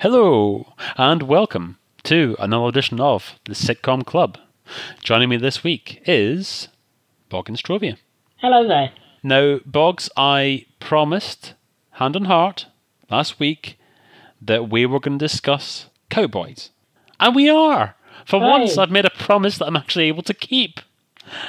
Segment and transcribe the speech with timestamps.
[0.00, 4.38] Hello, and welcome to another edition of the Sitcom Club.
[5.02, 6.68] Joining me this week is
[7.30, 7.98] Boggenstrovia.
[8.38, 8.92] Hello there.
[9.22, 11.52] Now, Boggs, I promised,
[11.90, 12.64] hand on heart,
[13.10, 13.78] last week
[14.40, 16.70] that we were going to discuss cowboys.
[17.20, 17.94] And we are!
[18.24, 18.48] For Hey.
[18.48, 20.80] once, I've made a promise that I'm actually able to keep.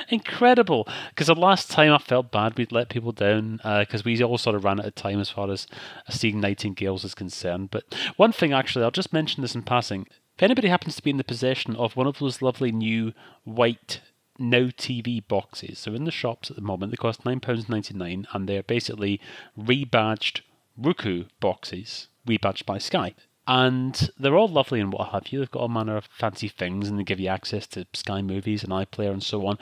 [0.09, 0.87] Incredible!
[1.09, 4.37] Because the last time I felt bad, we'd let people down uh, because we all
[4.37, 5.67] sort of ran out of time as far as
[6.09, 7.69] seeing Nightingales is concerned.
[7.71, 7.83] But
[8.17, 10.07] one thing, actually, I'll just mention this in passing.
[10.35, 13.13] If anybody happens to be in the possession of one of those lovely new
[13.43, 14.01] white
[14.39, 16.91] Now TV boxes, they're in the shops at the moment.
[16.91, 19.21] They cost £9.99 and they're basically
[19.57, 20.41] rebadged
[20.77, 23.13] Roku boxes, rebadged by Sky.
[23.47, 25.39] And they're all lovely and what have you.
[25.39, 28.63] They've got all manner of fancy things and they give you access to Sky movies
[28.63, 29.57] and iPlayer and so on.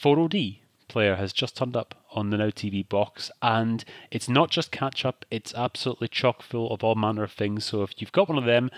[0.00, 0.58] 4OD
[0.88, 5.04] player has just turned up on the Now TV box, and it's not just catch
[5.04, 7.64] up, it's absolutely chock full of all manner of things.
[7.64, 8.70] So if you've got one of them,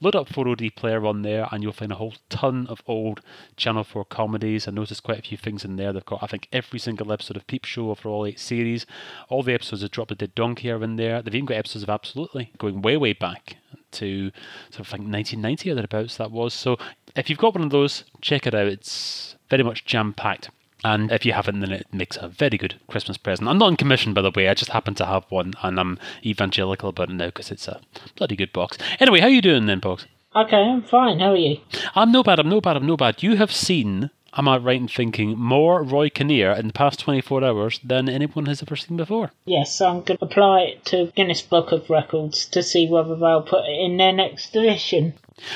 [0.00, 3.20] load up 4OD player on there, and you'll find a whole ton of old
[3.56, 4.68] Channel 4 comedies.
[4.68, 5.92] I noticed quite a few things in there.
[5.92, 8.86] They've got, I think, every single episode of Peep Show for all eight series.
[9.28, 11.22] All the episodes of Drop the Dead Donkey are in there.
[11.22, 13.56] They've even got episodes of Absolutely, going way, way back
[13.92, 14.30] to
[14.70, 16.52] sort of like 1990 or thereabouts that was.
[16.52, 16.76] So
[17.14, 18.66] if you've got one of those, check it out.
[18.66, 20.50] It's very much jam packed.
[20.84, 23.48] And if you haven't, then it makes a very good Christmas present.
[23.48, 24.48] I'm not in commission, by the way.
[24.48, 27.80] I just happen to have one, and I'm evangelical about it now because it's a
[28.16, 28.76] bloody good box.
[29.00, 30.06] Anyway, how you doing then, Boggs?
[30.34, 31.18] Okay, I'm fine.
[31.18, 31.58] How are you?
[31.94, 32.38] I'm no bad.
[32.38, 32.76] I'm no bad.
[32.76, 33.22] I'm no bad.
[33.22, 37.44] You have seen, am I right in thinking, more Roy Kinnear in the past 24
[37.44, 39.32] hours than anyone has ever seen before?
[39.44, 43.42] Yes, I'm going to apply it to Guinness Book of Records to see whether they'll
[43.42, 45.14] put it in their next edition.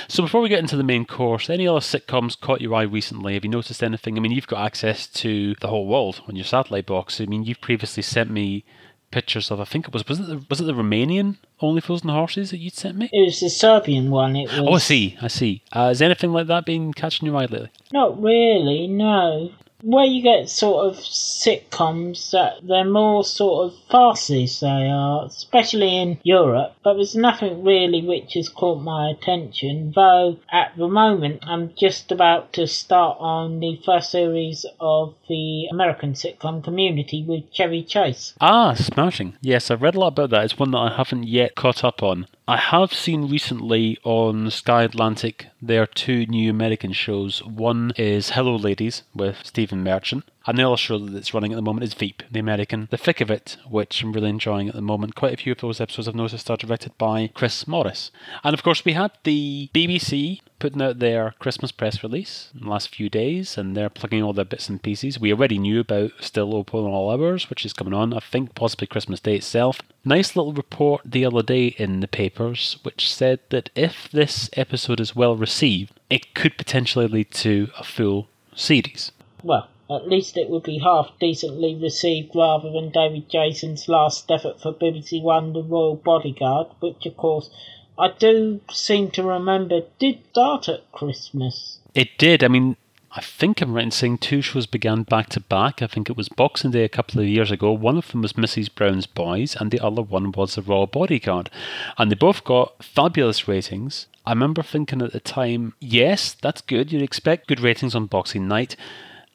[0.09, 3.35] So before we get into the main course, any other sitcoms caught your eye recently?
[3.35, 4.17] Have you noticed anything?
[4.17, 7.21] I mean, you've got access to the whole world on your satellite box.
[7.21, 8.65] I mean, you've previously sent me
[9.11, 9.61] pictures of.
[9.61, 12.51] I think it was was it the, was it the Romanian Only Fools and Horses
[12.51, 13.11] that you'd sent me?
[13.13, 14.37] It was the Serbian one.
[14.37, 14.59] It was.
[14.59, 15.19] Oh, I see.
[15.21, 15.63] I see.
[15.73, 17.71] Uh, has anything like that been catching your eye lately?
[17.93, 19.53] Not really, no.
[19.83, 25.97] Where you get sort of sitcoms that they're more sort of farces, they are, especially
[25.97, 26.75] in Europe.
[26.83, 32.13] But there's nothing really which has caught my attention, though at the moment I'm just
[32.13, 38.35] about to start on the first series of the American sitcom community with Chevy Chase.
[38.41, 39.37] Ah, smashing.
[39.41, 40.45] Yes, I've read a lot about that.
[40.45, 42.27] It's one that I haven't yet caught up on.
[42.49, 47.45] I have seen recently on Sky Atlantic there are two new American shows.
[47.45, 51.63] One is Hello Ladies with Stephen Merchant, and the other show that's running at the
[51.63, 52.89] moment is Veep, the American.
[52.91, 55.15] The thick of it, which I'm really enjoying at the moment.
[55.15, 58.11] Quite a few of those episodes I've noticed are directed by Chris Morris.
[58.43, 62.71] And of course, we had the BBC putting out their Christmas press release in the
[62.71, 65.19] last few days, and they're plugging all their bits and pieces.
[65.19, 68.87] We already knew about Still Open All Hours, which is coming on, I think possibly
[68.87, 69.81] Christmas Day itself.
[70.05, 75.01] Nice little report the other day in the papers, which said that if this episode
[75.01, 79.13] is well received, it could potentially lead to a full series.
[79.43, 84.61] Well, at least it would be half decently received rather than David Jason's last effort
[84.61, 87.51] for BBC One, The Royal Bodyguard, which of course
[87.99, 91.79] I do seem to remember did start at Christmas.
[91.95, 92.45] It did.
[92.45, 92.77] I mean,
[93.13, 95.83] I think I'm right in saying two shows began back to back.
[95.83, 97.73] I think it was Boxing Day a couple of years ago.
[97.73, 98.73] One of them was Mrs.
[98.73, 101.51] Brown's Boys, and the other one was The Royal Bodyguard.
[101.99, 104.07] And they both got fabulous ratings.
[104.25, 106.93] I remember thinking at the time, yes, that's good.
[106.93, 108.77] You'd expect good ratings on Boxing Night.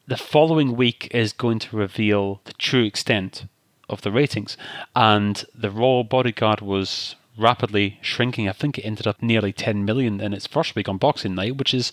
[0.08, 3.46] The following week is going to reveal the true extent
[3.88, 4.56] of the ratings.
[4.94, 8.48] And The Royal Bodyguard was rapidly shrinking.
[8.48, 11.56] I think it ended up nearly 10 million in its first week on Boxing Night,
[11.56, 11.90] which is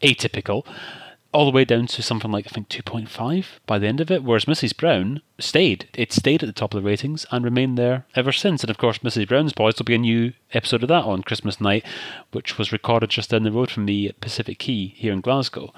[0.00, 0.64] atypical.
[1.36, 4.24] All the way down to something like I think 2.5 by the end of it,
[4.24, 4.74] whereas Mrs.
[4.74, 5.86] Brown stayed.
[5.92, 8.62] It stayed at the top of the ratings and remained there ever since.
[8.62, 9.28] And of course, Mrs.
[9.28, 11.84] Brown's Boys will be a new episode of that on Christmas night,
[12.32, 15.74] which was recorded just down the road from at Pacific Quay here in Glasgow.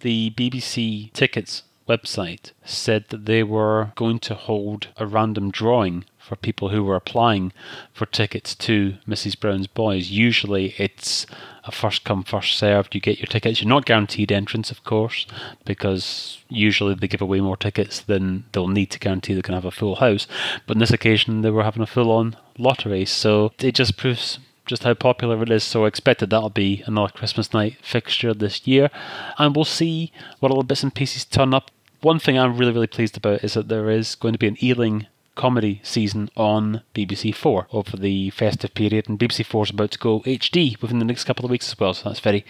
[0.00, 6.36] The BBC tickets website said that they were going to hold a random drawing for
[6.36, 7.52] people who were applying
[7.92, 9.38] for tickets to Mrs.
[9.38, 10.10] Brown's Boys.
[10.10, 11.26] Usually it's
[11.64, 12.94] a first come, first served.
[12.94, 13.60] You get your tickets.
[13.60, 15.26] You're not guaranteed entrance, of course,
[15.64, 19.64] because usually they give away more tickets than they'll need to guarantee they can have
[19.64, 20.26] a full house.
[20.66, 23.04] But on this occasion, they were having a full on lottery.
[23.04, 25.64] So it just proves just how popular it is.
[25.64, 28.90] So I expected that'll be another Christmas night fixture this year.
[29.38, 31.70] And we'll see what little bits and pieces turn up.
[32.02, 34.56] One thing I'm really, really pleased about is that there is going to be an
[34.60, 35.06] Ealing
[35.36, 40.00] comedy season on BBC Four over the festive period, and BBC Four is about to
[40.00, 42.44] go HD within the next couple of weeks as well, so that's very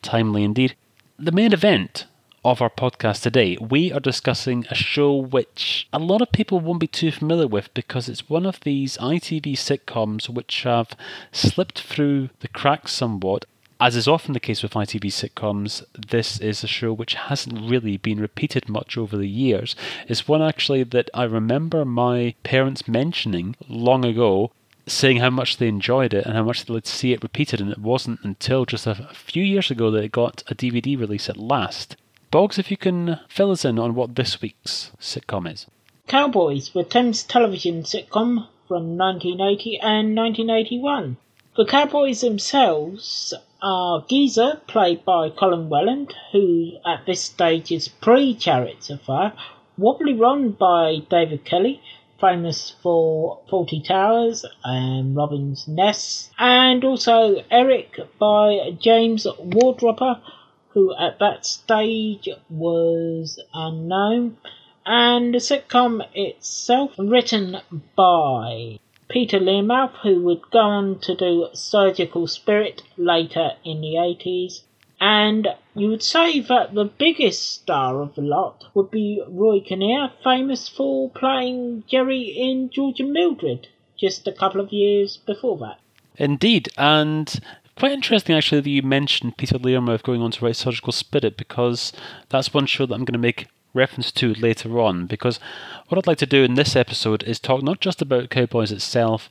[0.00, 0.74] timely indeed.
[1.18, 2.06] The main event
[2.46, 6.80] of our podcast today, we are discussing a show which a lot of people won't
[6.80, 10.96] be too familiar with because it's one of these ITV sitcoms which have
[11.30, 13.44] slipped through the cracks somewhat.
[13.80, 17.96] As is often the case with ITV sitcoms, this is a show which hasn't really
[17.96, 19.74] been repeated much over the years.
[20.06, 24.52] It's one actually that I remember my parents mentioning long ago
[24.86, 27.78] saying how much they enjoyed it and how much they'd see it repeated, and it
[27.78, 31.96] wasn't until just a few years ago that it got a DVD release at last.
[32.30, 35.66] Boggs, if you can fill us in on what this week's sitcom is.
[36.06, 41.16] Cowboys were Thames television sitcom from 1980 and 1981.
[41.56, 43.32] The Cowboys themselves
[43.66, 49.32] are Geezer, played by Colin Welland, who at this stage is pre-Chariots of Fire,
[49.78, 51.80] Wobbly Ron by David Kelly,
[52.20, 60.20] famous for Fawlty Towers and Robin's Nest, and also Eric by James Wardropper,
[60.68, 64.36] who at that stage was unknown,
[64.84, 67.62] and the sitcom itself written
[67.96, 68.78] by
[69.14, 74.62] Peter Learmouth, who would go on to do Surgical Spirit later in the 80s,
[75.00, 80.10] and you would say that the biggest star of the lot would be Roy Kinnear,
[80.24, 85.78] famous for playing Jerry in George and Mildred just a couple of years before that.
[86.16, 87.32] Indeed, and
[87.78, 91.92] quite interesting actually that you mentioned Peter Learmouth going on to write Surgical Spirit because
[92.30, 95.06] that's one show that I'm going to make reference to later on.
[95.06, 95.38] Because
[95.88, 99.28] what I'd like to do in this episode is talk not just about Cowboys itself,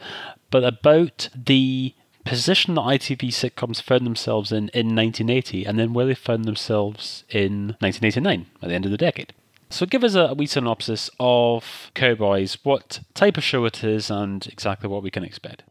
[0.51, 1.95] but about the
[2.25, 7.23] position that ITV sitcoms found themselves in in 1980 and then where they found themselves
[7.29, 9.33] in 1989 at the end of the decade.
[9.69, 14.11] So give us a, a wee synopsis of Cowboys, what type of show it is,
[14.11, 15.63] and exactly what we can expect.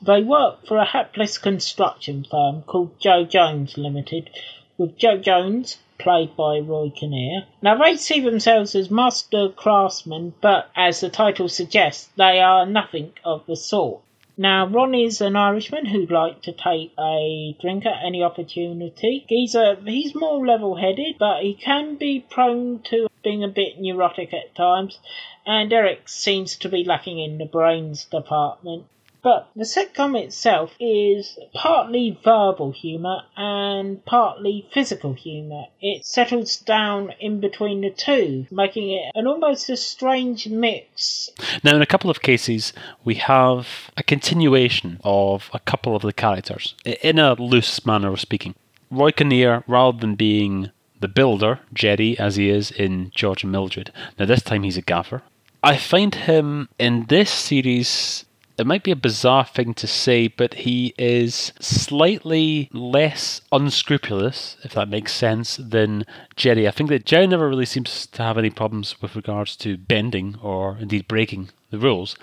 [0.00, 4.30] They work for a hapless construction firm called Joe Jones Limited,
[4.76, 7.46] with Joe Jones, played by Roy Kinnear.
[7.60, 13.12] Now, they see themselves as master craftsmen, but as the title suggests, they are nothing
[13.24, 14.02] of the sort.
[14.40, 19.24] Now, Ron is an Irishman who'd like to take a drink at any opportunity.
[19.28, 24.32] He's a, he's more level-headed, but he can be prone to being a bit neurotic
[24.32, 25.00] at times.
[25.44, 28.84] And Eric seems to be lacking in the brains department.
[29.22, 35.64] But the sitcom itself is partly verbal humour and partly physical humour.
[35.80, 41.30] It settles down in between the two, making it an almost a strange mix.
[41.64, 42.72] Now, in a couple of cases,
[43.04, 48.20] we have a continuation of a couple of the characters, in a loose manner of
[48.20, 48.54] speaking.
[48.90, 50.70] Roy Kinnear, rather than being
[51.00, 54.82] the builder, Jerry, as he is in George and Mildred, now this time he's a
[54.82, 55.22] gaffer.
[55.62, 58.24] I find him in this series
[58.58, 64.74] it might be a bizarre thing to say, but he is slightly less unscrupulous, if
[64.74, 66.66] that makes sense, than Jerry.
[66.66, 70.36] I think that Jerry never really seems to have any problems with regards to bending
[70.42, 72.16] or indeed breaking the rules.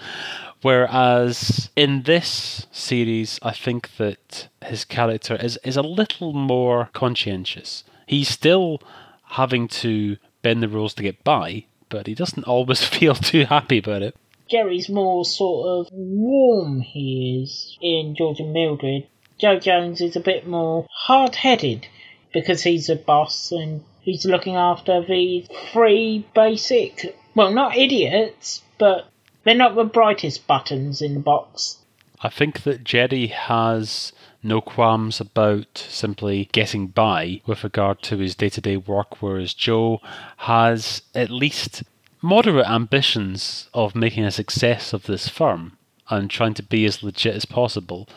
[0.62, 7.86] Whereas in this series, I think that his character is, is a little more conscientious.
[8.08, 8.82] He's still
[9.24, 13.78] having to bend the rules to get by, but he doesn't always feel too happy
[13.78, 14.18] about it.
[14.50, 19.08] Jerry's more sort of warm, he is, in George and Mildred.
[19.38, 21.88] Joe Jones is a bit more hard headed
[22.34, 29.10] because he's a boss and he's looking after the three basic, well, not idiots, but
[29.44, 31.78] they're not the brightest buttons in the box.
[32.22, 38.36] I think that Jerry has no qualms about simply getting by with regard to his
[38.36, 40.00] day to day work, whereas Joe
[40.38, 41.84] has at least
[42.26, 45.78] moderate ambitions of making a success of this firm
[46.10, 48.10] and trying to be as legit as possible,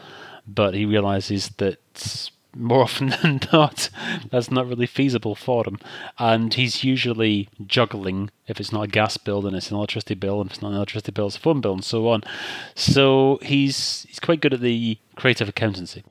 [0.46, 3.90] but he realizes that more often than not,
[4.30, 5.78] that's not really feasible for him.
[6.18, 10.40] And he's usually juggling if it's not a gas bill, then it's an electricity bill,
[10.40, 12.22] and if it's not an electricity bill, it's a phone bill, and so on.
[12.74, 16.02] So he's he's quite good at the creative accountancy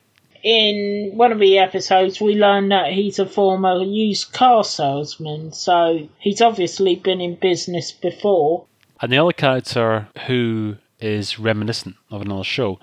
[0.47, 6.07] in one of the episodes, we learn that he's a former used car salesman, so
[6.19, 8.65] he's obviously been in business before.
[9.01, 12.79] And the other character who is reminiscent of another show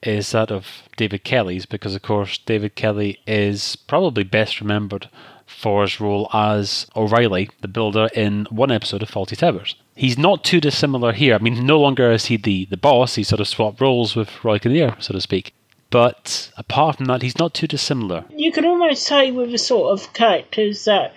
[0.00, 5.10] is that of David Kelly's, because of course David Kelly is probably best remembered
[5.44, 9.74] for his role as O'Reilly, the builder, in one episode of Fawlty Towers.
[9.96, 11.34] He's not too dissimilar here.
[11.34, 14.44] I mean, no longer is he the, the boss, he sort of swapped roles with
[14.44, 15.52] Roy Kinnear, so to speak.
[15.90, 18.24] But apart from that, he's not too dissimilar.
[18.30, 21.14] You could almost say with the sort of characters that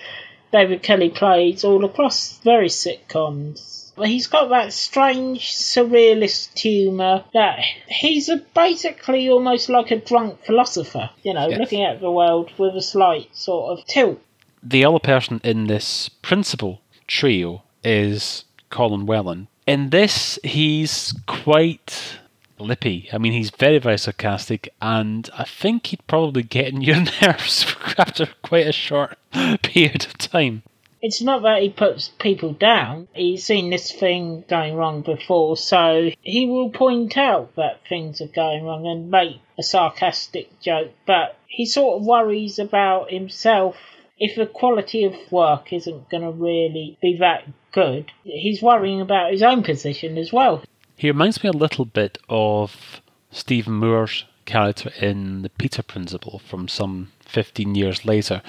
[0.51, 3.91] David Kelly plays all across various sitcoms.
[3.95, 10.43] But he's got that strange surrealist humour that he's a basically almost like a drunk
[10.45, 14.21] philosopher, you know, looking at the world with a slight sort of tilt.
[14.63, 19.47] The other person in this principal trio is Colin Welland.
[19.67, 22.19] In this, he's quite
[22.61, 23.09] lippy.
[23.11, 27.65] I mean, he's very, very sarcastic, and I think he'd probably get in your nerves
[27.97, 29.17] after quite a short
[29.63, 30.63] period of time.
[31.01, 33.07] It's not that he puts people down.
[33.13, 38.27] He's seen this thing going wrong before, so he will point out that things are
[38.27, 43.75] going wrong and make a sarcastic joke, but he sort of worries about himself
[44.19, 48.11] if the quality of work isn't going to really be that good.
[48.23, 50.63] He's worrying about his own position as well.
[51.01, 56.67] He reminds me a little bit of Stephen Moore's character in The Peter Principle from
[56.67, 58.43] some 15 years later,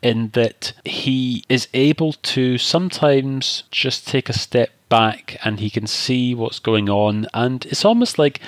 [0.00, 5.88] in that he is able to sometimes just take a step back and he can
[5.88, 8.38] see what's going on, and it's almost like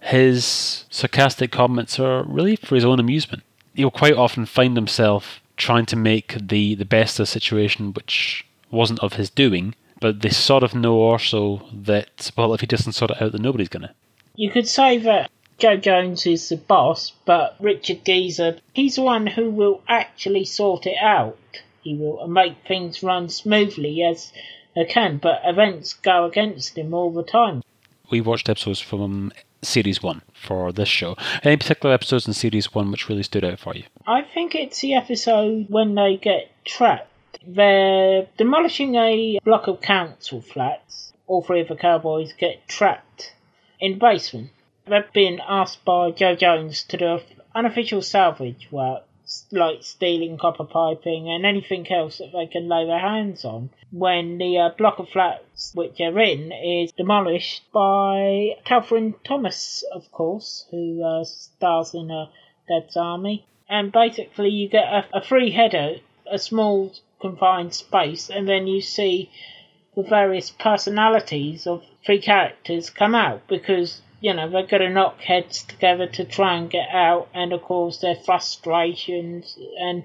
[0.00, 3.44] his sarcastic comments are really for his own amusement.
[3.72, 8.44] He'll quite often find himself trying to make the, the best of a situation which
[8.68, 12.92] wasn't of his doing, but they sort of know also that, well, if he doesn't
[12.94, 13.94] sort it out, then nobody's going to.
[14.34, 19.26] You could say that Joe Jones is the boss, but Richard Geezer, he's the one
[19.26, 21.36] who will actually sort it out.
[21.82, 24.32] He will make things run smoothly as
[24.74, 27.62] they can, but events go against him all the time.
[28.10, 31.16] We watched episodes from Series 1 for this show.
[31.42, 33.84] Any particular episodes in Series 1 which really stood out for you?
[34.06, 37.09] I think it's the episode when they get trapped
[37.46, 41.12] they're demolishing a block of council flats.
[41.26, 43.34] All three of the cowboys get trapped
[43.78, 44.50] in the basement.
[44.86, 47.20] They've been asked by Joe Jones to do
[47.54, 49.04] unofficial salvage work,
[49.52, 53.70] like stealing copper piping and anything else that they can lay their hands on.
[53.92, 60.10] When the uh, block of flats which they're in is demolished by Talfryn Thomas, of
[60.10, 62.30] course, who uh, stars in a
[62.68, 63.46] Dad's Army.
[63.68, 65.96] And basically, you get a, a three-hander,
[66.30, 69.30] a small confined space, and then you see
[69.94, 75.20] the various personalities of three characters come out because you know they're going to knock
[75.20, 80.04] heads together to try and get out, and of course their frustrations, and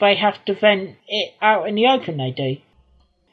[0.00, 2.16] they have to vent it out in the open.
[2.16, 2.56] They do.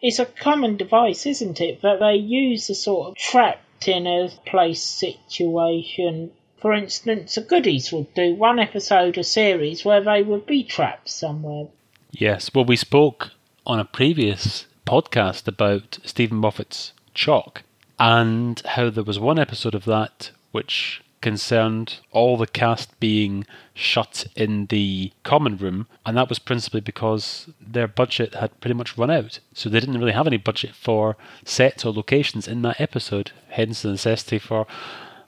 [0.01, 4.29] It's a common device, isn't it, that they use the sort of trapped in a
[4.45, 6.31] place situation.
[6.59, 11.09] For instance, the goodies would do one episode a series where they would be trapped
[11.09, 11.67] somewhere.
[12.11, 12.49] Yes.
[12.53, 13.31] Well, we spoke
[13.65, 17.63] on a previous podcast about Steven Moffat's Chalk
[17.99, 24.27] and how there was one episode of that which concerned all the cast being shut
[24.35, 29.11] in the common room, and that was principally because their budget had pretty much run
[29.11, 29.39] out.
[29.53, 33.81] So they didn't really have any budget for sets or locations in that episode, hence
[33.81, 34.67] the necessity for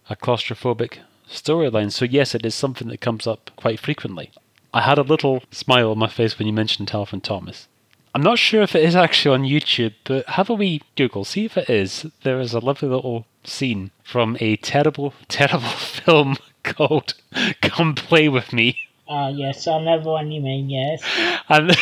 [0.09, 1.91] a claustrophobic storyline.
[1.91, 4.31] So, yes, it is something that comes up quite frequently.
[4.73, 7.67] I had a little smile on my face when you mentioned Talfryn Thomas.
[8.13, 11.45] I'm not sure if it is actually on YouTube, but have a wee Google, see
[11.45, 12.05] if it is.
[12.23, 17.13] There is a lovely little scene from a terrible, terrible film called
[17.61, 18.77] Come Play With Me.
[19.07, 21.01] Ah, uh, yes, I know the one you mean, yes.
[21.49, 21.75] And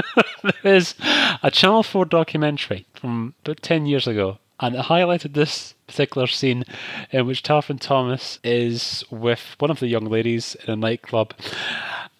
[0.62, 0.94] there's
[1.42, 6.64] a Channel 4 documentary from about 10 years ago, and it highlighted this particular scene
[7.10, 11.34] in which Talfryn Thomas is with one of the young ladies in a nightclub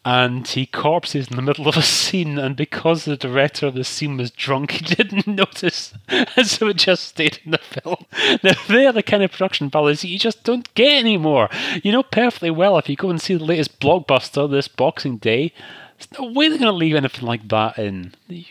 [0.09, 3.85] and he corpses in the middle of a scene, and because the director of the
[3.85, 8.07] scene was drunk, he didn't notice, and so it just stayed in the film.
[8.43, 11.51] Now, they're the kind of production values you just don't get anymore.
[11.83, 15.53] You know perfectly well if you go and see the latest blockbuster this Boxing Day,
[15.99, 18.15] there's no way they're going to leave anything like that in.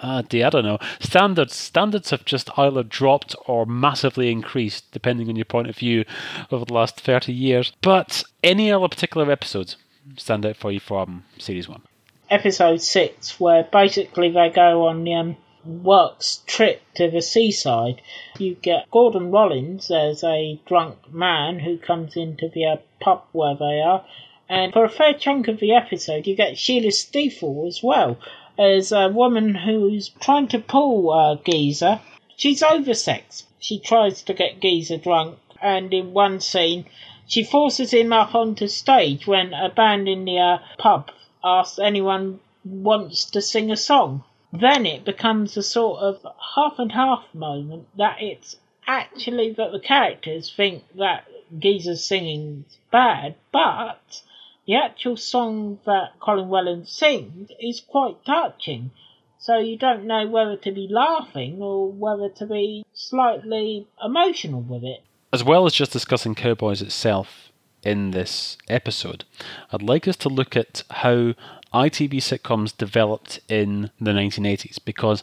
[0.00, 0.78] Ah, dear, I don't know.
[1.00, 6.04] Standards standards have just either dropped or massively increased, depending on your point of view,
[6.52, 7.72] over the last thirty years.
[7.82, 9.74] But any other particular episodes?
[10.16, 11.82] Stand out for you from series one?
[12.30, 18.00] Episode six, where basically they go on the um, works trip to the seaside.
[18.38, 23.54] You get Gordon Rollings as a drunk man who comes into the uh, pub where
[23.54, 24.04] they are,
[24.48, 28.18] and for a fair chunk of the episode, you get Sheila Steafel as well
[28.58, 32.00] as a woman who's trying to pull uh, Geezer.
[32.36, 33.44] She's oversexed.
[33.58, 36.86] She tries to get Geezer drunk, and in one scene,
[37.28, 41.10] she forces him up onto stage when a band in the uh, pub
[41.44, 44.24] asks anyone wants to sing a song.
[44.50, 48.56] Then it becomes a sort of half and half moment that it's
[48.86, 51.26] actually that the characters think that
[51.58, 54.22] Geezer's singing's bad, but
[54.66, 58.90] the actual song that Colin Welland sings is quite touching.
[59.38, 64.82] So you don't know whether to be laughing or whether to be slightly emotional with
[64.82, 67.50] it as well as just discussing Cowboys itself
[67.82, 69.24] in this episode,
[69.72, 71.34] I'd like us to look at how
[71.72, 74.78] ITV sitcoms developed in the 1980s?
[74.84, 75.22] Because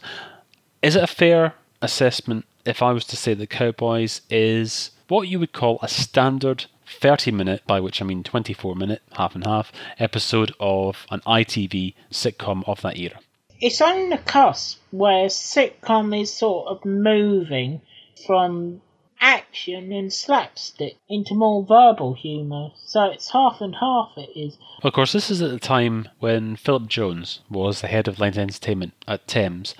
[0.82, 5.38] is it a fair assessment if I was to say that Cowboys is what you
[5.38, 9.72] would call a standard 30 minute, by which I mean 24 minute, half and half,
[9.98, 13.18] episode of an ITV sitcom of that era?
[13.60, 17.80] It's on the cusp where sitcom is sort of moving
[18.26, 18.82] from
[19.20, 22.70] action and slapstick into more verbal humour.
[22.84, 24.56] So it's half and half, it is.
[24.82, 28.36] Of course, this is at the time when Philip Jones was the head of Light
[28.36, 29.74] Entertainment at Thames.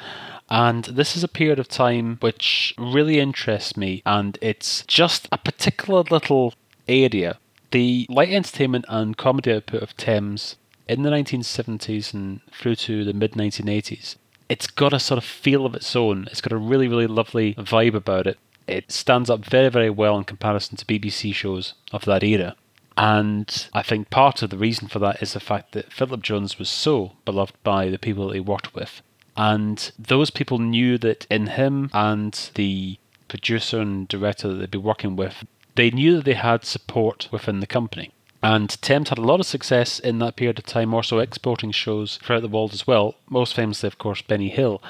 [0.49, 5.39] And this is a period of time which really interests me, and it's just a
[5.39, 6.55] particular little
[6.87, 7.39] area.
[7.73, 10.57] The light entertainment and comedy output of Thames
[10.89, 14.17] in the 1970s and through to the mid 1980s,
[14.49, 16.29] it's got a sort of feel of its own.
[16.31, 18.39] It's got a really, really lovely vibe about it.
[18.67, 22.57] It stands up very, very well in comparison to BBC shows of that era.
[22.97, 26.59] And I think part of the reason for that is the fact that Philip Jones
[26.59, 29.03] was so beloved by the people that he worked with.
[29.37, 34.79] And those people knew that in him and the producer and director that they'd be
[34.79, 35.45] working with,
[35.75, 38.13] they knew that they had support within the company.
[38.43, 42.17] And Thames had a lot of success in that period of time, also exporting shows
[42.19, 43.17] throughout the world as well.
[43.29, 44.83] Most famously, of course, Benny Hill.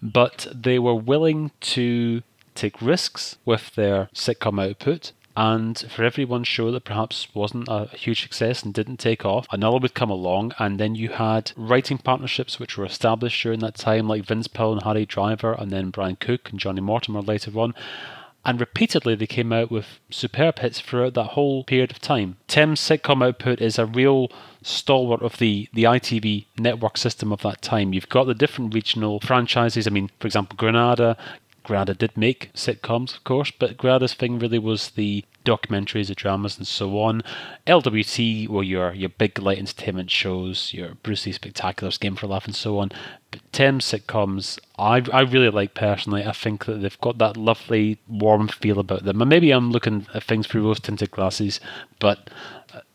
[0.00, 2.22] But they were willing to
[2.58, 7.86] take risks with their sitcom output and for every one show that perhaps wasn't a
[7.94, 11.96] huge success and didn't take off, another would come along, and then you had writing
[11.96, 15.90] partnerships which were established during that time, like Vince Powell and Harry Driver, and then
[15.90, 17.72] Brian Cook and Johnny Mortimer later on.
[18.44, 22.38] And repeatedly, they came out with superb hits throughout that whole period of time.
[22.48, 27.62] Thames sitcom output is a real stalwart of the, the ITV network system of that
[27.62, 27.92] time.
[27.92, 29.86] You've got the different regional franchises.
[29.86, 31.16] I mean, for example, Granada,
[31.68, 36.56] Granada did make sitcoms, of course, but Granada's thing really was the documentaries, the dramas,
[36.56, 37.22] and so on.
[37.66, 42.56] LWT were your your big light entertainment shows, your Brucey Spectaculars, Game for Laugh, and
[42.56, 42.90] so on.
[43.30, 46.24] But Thames sitcoms, I I really like personally.
[46.24, 49.20] I think that they've got that lovely warm feel about them.
[49.20, 51.60] And maybe I'm looking at things through rose tinted glasses,
[51.98, 52.30] but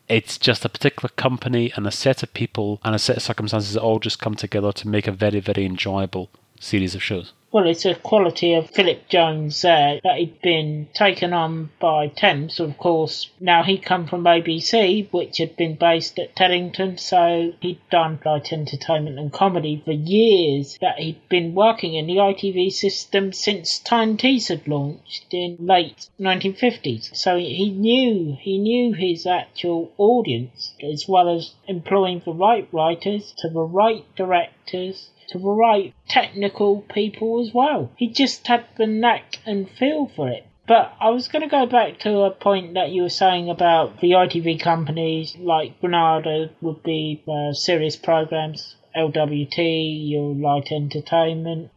[0.08, 3.74] it's just a particular company and a set of people and a set of circumstances
[3.74, 7.32] that all just come together to make a very, very enjoyable series of shows.
[7.54, 12.58] Well, it's a quality of Philip Jones there that he'd been taken on by Thames,
[12.58, 13.30] of course.
[13.38, 18.52] Now he'd come from ABC, which had been based at Teddington, so he'd done light
[18.52, 20.76] entertainment and comedy for years.
[20.80, 26.08] That he'd been working in the ITV system since Tyne Tees had launched in late
[26.20, 27.14] 1950s.
[27.14, 33.32] So he knew he knew his actual audience as well as employing the right writers
[33.38, 37.90] to the right directors to the right technical people as well.
[37.96, 40.46] He just had the knack and feel for it.
[40.66, 44.00] But I was going to go back to a point that you were saying about
[44.00, 51.70] the ITV companies like Granada would be uh, serious programs, LWT, your light entertainment,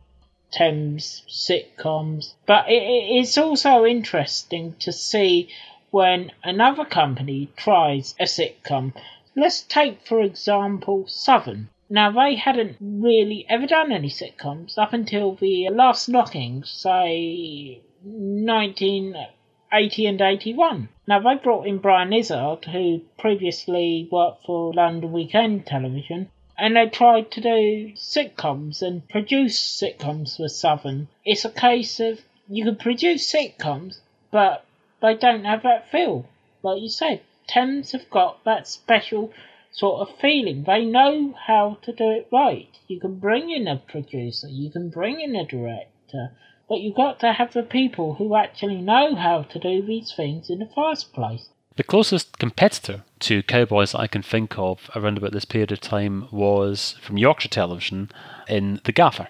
[0.54, 2.36] Thames sitcoms.
[2.46, 5.50] But it, it's also interesting to see
[5.92, 8.94] when another company tries a sitcom.
[9.36, 11.70] Let's take, for example, Southern.
[11.90, 20.06] Now, they hadn't really ever done any sitcoms up until the last knockings, say 1980
[20.06, 20.90] and 81.
[21.08, 26.90] Now, they brought in Brian Izzard, who previously worked for London Weekend Television, and they
[26.90, 31.08] tried to do sitcoms and produce sitcoms for Southern.
[31.24, 32.20] It's a case of
[32.50, 34.66] you can produce sitcoms, but
[35.02, 36.26] they don't have that feel.
[36.64, 39.32] Like you said, Thames have got that special
[39.78, 40.64] sort of feeling.
[40.64, 42.70] They know how to do it right.
[42.88, 46.32] You can bring in a producer, you can bring in a director,
[46.68, 50.50] but you've got to have the people who actually know how to do these things
[50.50, 51.50] in the first place.
[51.76, 56.28] The closest competitor to Cowboys I can think of around about this period of time
[56.32, 58.10] was from Yorkshire Television
[58.48, 59.28] in The Gaffer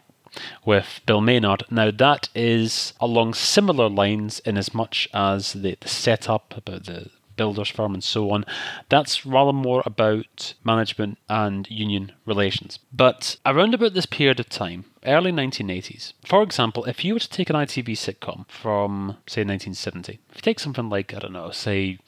[0.66, 1.64] with Bill Maynard.
[1.70, 7.10] Now, that is along similar lines in as much as the, the setup about the
[7.38, 8.46] builder's firm and so on.
[8.90, 12.80] That's rather more about management and union relations.
[12.92, 17.30] But around about this period of time, early 1980s, for example, if you were to
[17.30, 21.52] take an ITV sitcom from, say, 1970, if you take something like, I don't know,
[21.52, 22.00] say,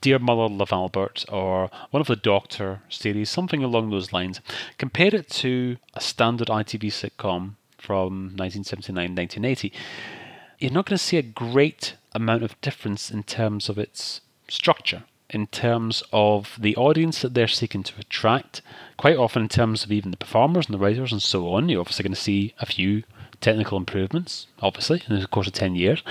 [0.00, 4.40] Dear Mother Love Albert or one of the Doctor series, something along those lines,
[4.78, 9.72] compare it to a standard ITV sitcom from 1979 1980,
[10.58, 15.04] you're not going to see a great amount of difference in terms of its structure
[15.30, 18.62] in terms of the audience that they're seeking to attract.
[18.96, 21.80] Quite often, in terms of even the performers and the writers and so on, you're
[21.80, 23.02] obviously going to see a few
[23.40, 26.02] technical improvements, obviously, in the course of 10 years.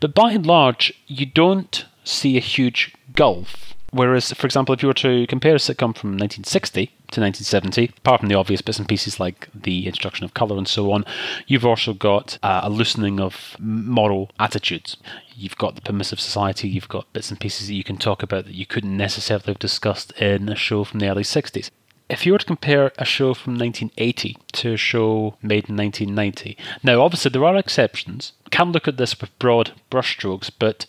[0.00, 4.88] But by and large, you don't see a huge gulf Whereas, for example, if you
[4.88, 8.88] were to compare a sitcom from 1960 to 1970, apart from the obvious bits and
[8.88, 11.04] pieces like the introduction of colour and so on,
[11.46, 14.96] you've also got uh, a loosening of moral attitudes.
[15.36, 18.46] You've got the permissive society, you've got bits and pieces that you can talk about
[18.46, 21.70] that you couldn't necessarily have discussed in a show from the early 60s
[22.08, 26.58] if you were to compare a show from 1980 to a show made in 1990,
[26.82, 28.32] now obviously there are exceptions.
[28.50, 30.84] Can look at this with broad brushstrokes, but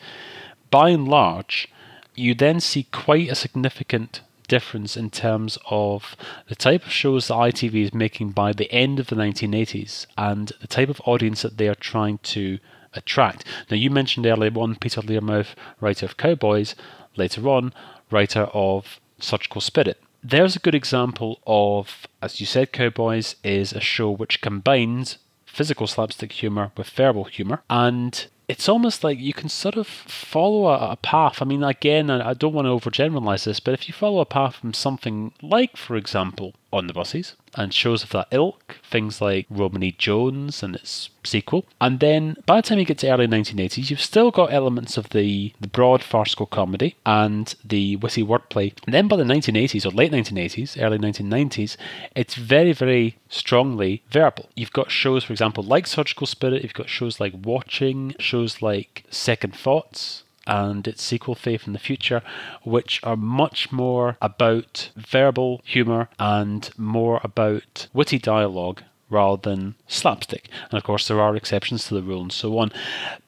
[0.70, 1.70] by and large,
[2.16, 6.16] you then see quite a significant difference in terms of
[6.48, 10.52] the type of shows that ITV is making by the end of the 1980s and
[10.62, 12.60] the type of audience that they are trying to
[12.94, 13.46] attract.
[13.72, 16.76] Now, you mentioned earlier on Peter Learmouth, writer of Cowboys,
[17.16, 17.74] later on,
[18.12, 23.82] writer of Surgical Spirit there's a good example of, as you said, Cowboys is a
[23.82, 29.50] show which combines physical slapstick humor with verbal humor, and it's almost like you can
[29.50, 31.42] sort of follow a, a path.
[31.42, 34.26] I mean, again, I, I don't want to overgeneralize this, but if you follow a
[34.26, 39.22] path from something like, for example, on the buses and shows of that ilk, things
[39.22, 41.66] like Romany Jones and its sequel.
[41.80, 45.10] And then by the time you get to early 1980s, you've still got elements of
[45.10, 48.74] the, the broad farcical comedy and the witty wordplay.
[48.86, 51.78] And then by the 1980s or late 1980s, early 1990s,
[52.16, 54.50] it's very, very strongly verbal.
[54.56, 59.06] You've got shows, for example, like Surgical Spirit, you've got shows like Watching, shows like
[59.10, 62.22] Second Thoughts, and its sequel, Faith in the Future,
[62.64, 70.50] which are much more about verbal humour and more about witty dialogue rather than slapstick.
[70.70, 72.72] And of course, there are exceptions to the rule and so on.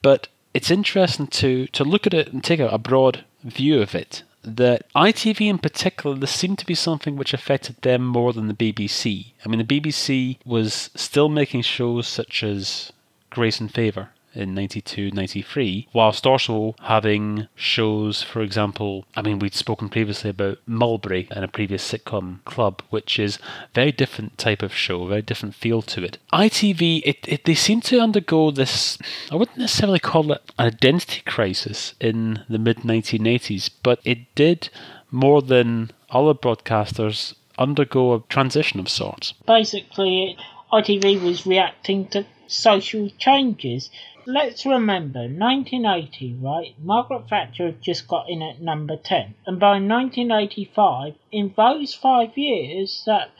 [0.01, 4.23] But it's interesting to, to look at it and take a, broad view of it.
[4.43, 8.53] That ITV in particular, this seemed to be something which affected them more than the
[8.53, 9.31] BBC.
[9.43, 12.91] I mean, the BBC was still making shows such as
[13.31, 19.53] Grace and Favour in 92, 93, whilst also having shows, for example, I mean, we'd
[19.53, 23.39] spoken previously about Mulberry in a previous sitcom club, which is
[23.73, 26.17] very different type of show, very different feel to it.
[26.33, 28.97] ITV, it, it they seem to undergo this,
[29.31, 34.69] I wouldn't necessarily call it an identity crisis in the mid 1980s, but it did
[35.11, 39.33] more than other broadcasters undergo a transition of sorts.
[39.47, 40.37] Basically,
[40.71, 43.89] ITV was reacting to social changes.
[44.25, 46.75] Let's remember 1980, right?
[46.79, 49.35] Margaret Thatcher had just got in at number 10.
[49.45, 53.31] And by 1985, in those five years, that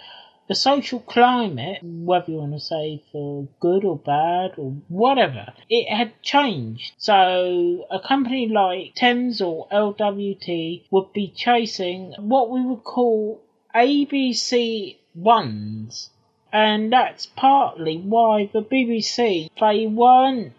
[0.48, 5.92] the social climate, whether you want to say for good or bad or whatever, it
[5.92, 6.94] had changed.
[6.98, 13.42] So a company like Thames or LWT would be chasing what we would call
[13.76, 16.12] ABC ones.
[16.54, 20.54] And that's partly why the BBC, they weren't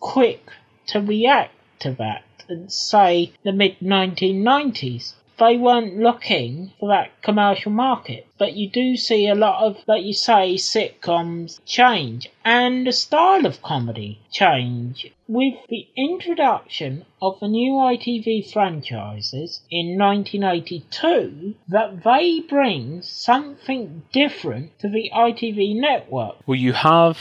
[0.00, 0.50] quick
[0.88, 5.14] to react to that and say the mid 1990s.
[5.40, 8.26] They weren't looking for that commercial market.
[8.36, 13.46] But you do see a lot of, like you say, sitcoms change and the style
[13.46, 15.10] of comedy change.
[15.26, 24.78] With the introduction of the new ITV franchises in 1982, that they bring something different
[24.80, 26.36] to the ITV network.
[26.46, 27.18] Well, you have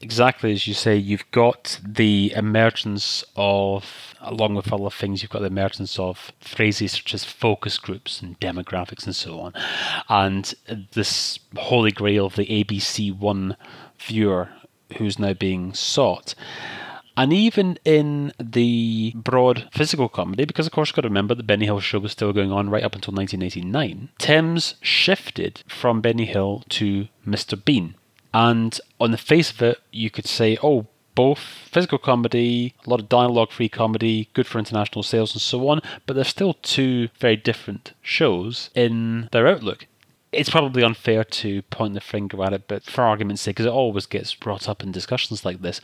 [0.00, 5.40] exactly as you say, you've got the emergence of, along with other things, you've got
[5.40, 9.52] the emergence of phrases such as focus groups and demographics and so on.
[10.08, 10.54] And
[10.92, 13.56] this holy grail of the ABC One
[13.98, 14.48] viewer
[14.96, 16.34] who's now being sought.
[17.16, 21.42] And even in the broad physical comedy, because of course you've got to remember the
[21.42, 26.24] Benny Hill show was still going on right up until 1989, Thames shifted from Benny
[26.24, 27.62] Hill to Mr.
[27.62, 27.94] Bean.
[28.32, 33.00] And on the face of it, you could say, oh, both physical comedy, a lot
[33.00, 37.08] of dialogue free comedy, good for international sales and so on, but they're still two
[37.18, 39.86] very different shows in their outlook.
[40.32, 43.72] It's probably unfair to point the finger at it, but for argument's sake, because it
[43.72, 45.80] always gets brought up in discussions like this,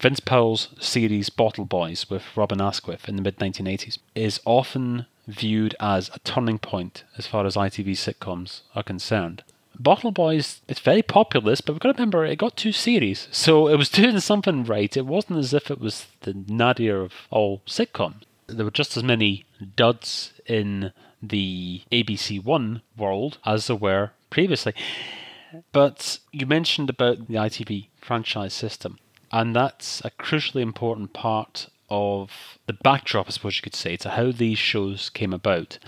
[0.00, 5.76] Vince Powell's series Bottle Boys with Robin Asquith in the mid 1980s is often viewed
[5.80, 9.44] as a turning point as far as ITV sitcoms are concerned.
[9.78, 13.68] Bottle Boys, it's very populous, but we've got to remember it got two series, so
[13.68, 14.96] it was doing something right.
[14.96, 18.22] It wasn't as if it was the nadir of all sitcoms.
[18.46, 19.44] There were just as many
[19.76, 24.74] duds in the ABC One world as there were previously.
[25.72, 28.98] But you mentioned about the ITV franchise system,
[29.30, 34.10] and that's a crucially important part of the backdrop, I suppose you could say, to
[34.10, 35.78] how these shows came about.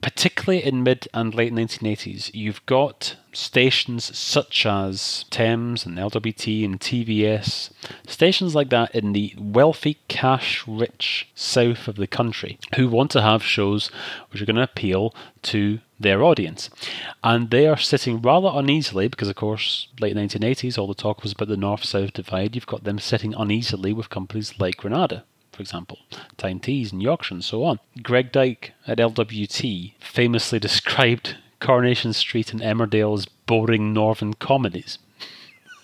[0.00, 6.80] Particularly in mid and late 1980s, you've got stations such as Thames and LWT and
[6.80, 7.70] TVS,
[8.06, 13.22] stations like that in the wealthy, cash rich south of the country who want to
[13.22, 13.90] have shows
[14.30, 16.68] which are going to appeal to their audience.
[17.22, 21.32] And they are sitting rather uneasily because, of course, late 1980s, all the talk was
[21.32, 22.54] about the north south divide.
[22.54, 25.98] You've got them sitting uneasily with companies like Granada for example,
[26.38, 27.78] Tyne Tees and Yorkshire and so on.
[28.02, 34.98] Greg Dyke at LWT famously described Coronation Street and Emmerdale's boring northern comedies.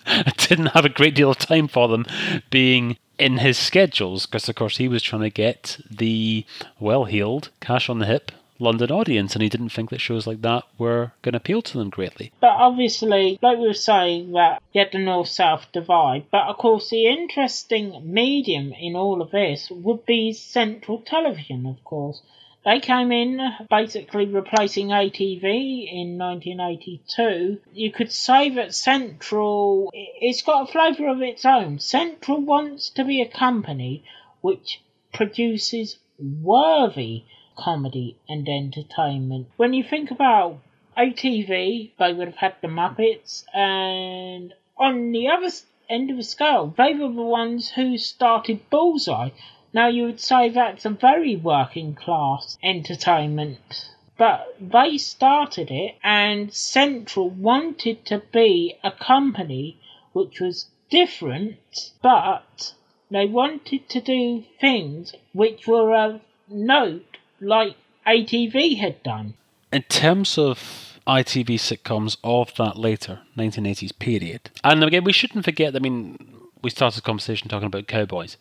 [0.05, 2.05] I didn't have a great deal of time for them
[2.49, 6.45] being in his schedules because, of course, he was trying to get the
[6.79, 10.41] well heeled, cash on the hip London audience, and he didn't think that shows like
[10.41, 12.33] that were going to appeal to them greatly.
[12.41, 16.57] But obviously, like we were saying, that you had the north south divide, but of
[16.57, 22.21] course, the interesting medium in all of this would be central television, of course.
[22.65, 25.43] They came in basically replacing ATV
[25.91, 27.61] in 1982.
[27.73, 31.79] You could say that Central, it's got a flavour of its own.
[31.79, 34.03] Central wants to be a company
[34.41, 34.81] which
[35.13, 37.23] produces worthy
[37.57, 39.47] comedy and entertainment.
[39.55, 40.59] When you think about
[40.97, 45.49] ATV, they would have had the Muppets, and on the other
[45.89, 49.29] end of the scale, they were the ones who started Bullseye.
[49.73, 53.89] Now you would say that's a very working class entertainment.
[54.17, 59.77] But they started it, and Central wanted to be a company
[60.11, 62.73] which was different, but
[63.09, 69.35] they wanted to do things which were of note like ATV had done.
[69.71, 75.75] In terms of ITV sitcoms of that later 1980s period, and again, we shouldn't forget,
[75.75, 76.17] I mean,
[76.61, 78.35] we started the conversation talking about Cowboys.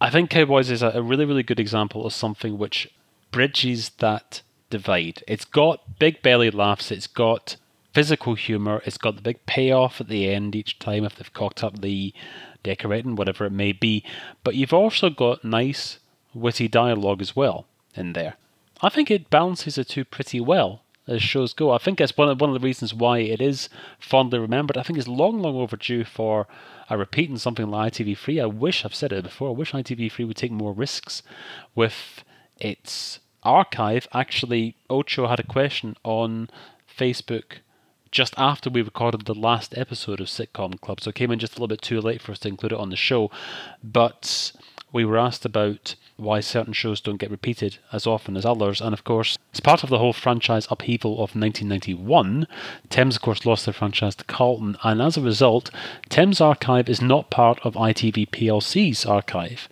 [0.00, 2.88] I think Cowboys is a really, really good example of something which
[3.32, 5.24] bridges that divide.
[5.26, 7.56] It's got big belly laughs, it's got
[7.92, 11.64] physical humour, it's got the big payoff at the end each time if they've cocked
[11.64, 12.14] up the
[12.62, 14.04] decorating, whatever it may be.
[14.44, 15.98] But you've also got nice,
[16.32, 18.34] witty dialogue as well in there.
[18.80, 21.72] I think it balances the two pretty well as shows go.
[21.72, 23.68] I think that's one of, one of the reasons why it is
[23.98, 24.76] fondly remembered.
[24.76, 26.46] I think it's long, long overdue for
[26.90, 28.42] a repeat in something like ITV3.
[28.42, 31.22] I wish, I've said it before, I wish ITV3 would take more risks
[31.74, 32.22] with
[32.58, 34.06] its archive.
[34.12, 36.50] Actually, Ocho had a question on
[36.98, 37.60] Facebook
[38.10, 41.54] just after we recorded the last episode of Sitcom Club, so it came in just
[41.54, 43.30] a little bit too late for us to include it on the show.
[43.84, 44.52] But
[44.92, 48.80] we were asked about why certain shows don't get repeated as often as others.
[48.80, 52.46] And of course, as part of the whole franchise upheaval of 1991,
[52.90, 54.76] Thames, of course, lost their franchise to Carlton.
[54.82, 55.70] And as a result,
[56.08, 59.68] Thames Archive is not part of ITV PLC's archive.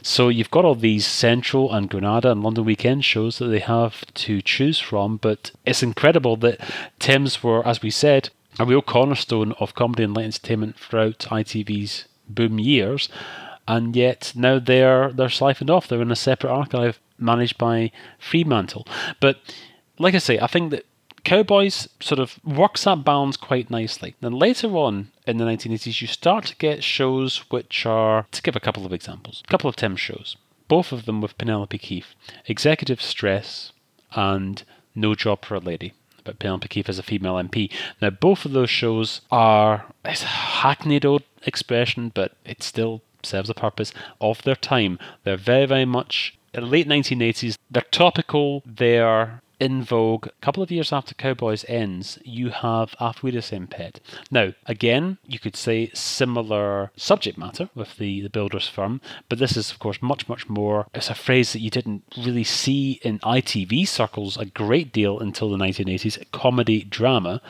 [0.00, 4.04] So you've got all these Central and Granada and London Weekend shows that they have
[4.14, 5.18] to choose from.
[5.18, 6.58] But it's incredible that
[6.98, 12.06] Thames were, as we said, a real cornerstone of comedy and light entertainment throughout ITV's
[12.28, 13.08] boom years
[13.66, 15.88] and yet now they're they're siphoned off.
[15.88, 18.86] They're in a separate archive managed by Fremantle.
[19.20, 19.38] But
[19.98, 20.86] like I say, I think that
[21.24, 24.16] Cowboys sort of works that balance quite nicely.
[24.20, 28.56] Then later on in the 1980s, you start to get shows which are, to give
[28.56, 32.14] a couple of examples, a couple of Thames shows, both of them with Penelope Keith,
[32.46, 33.72] Executive Stress
[34.14, 35.92] and No Job for a Lady
[36.24, 37.70] But Penelope Keith is a female MP.
[38.00, 43.50] Now, both of those shows are, it's a hackneyed old expression, but it's still serves
[43.50, 44.98] a purpose of their time.
[45.24, 47.56] They're very, very much in the late 1980s.
[47.70, 48.62] They're topical.
[48.66, 50.26] They're in vogue.
[50.26, 54.00] A couple of years after Cowboys ends, you have Auf Wiedersehen Pet.
[54.28, 59.56] Now, again, you could say similar subject matter with the, the builder's firm, but this
[59.56, 60.88] is, of course, much, much more.
[60.92, 65.48] It's a phrase that you didn't really see in ITV circles a great deal until
[65.48, 67.40] the 1980s comedy drama.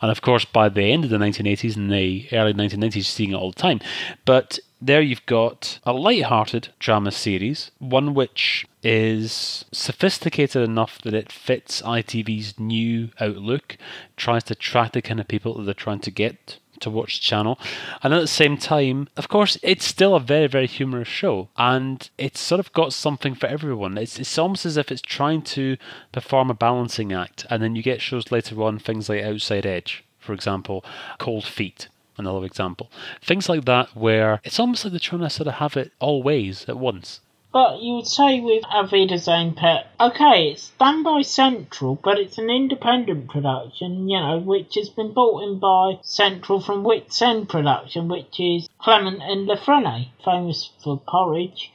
[0.00, 3.32] And of course, by the end of the 1980s and the early 1990s, you're seeing
[3.32, 3.80] it all the time.
[4.24, 11.32] But there you've got a light-hearted drama series, one which is sophisticated enough that it
[11.32, 13.76] fits ITV's new outlook,
[14.16, 17.24] tries to attract the kind of people that they're trying to get to watch the
[17.24, 17.58] channel.
[18.02, 21.48] And at the same time, of course, it's still a very, very humorous show.
[21.56, 23.98] And it's sort of got something for everyone.
[23.98, 25.76] It's, it's almost as if it's trying to
[26.12, 27.46] perform a balancing act.
[27.50, 30.84] And then you get shows later on, things like Outside Edge, for example,
[31.18, 31.88] Cold Feet
[32.18, 32.90] another example.
[33.22, 36.22] Things like that where it's almost like they're trying to sort of have it all
[36.22, 37.20] ways at once.
[37.50, 42.36] But you would say with Auf Wiedersehen Pet, okay, it's done by Central, but it's
[42.36, 48.08] an independent production, you know, which has been bought in by Central from Witzend Production,
[48.08, 51.72] which is Clement and La Frenais, famous for porridge.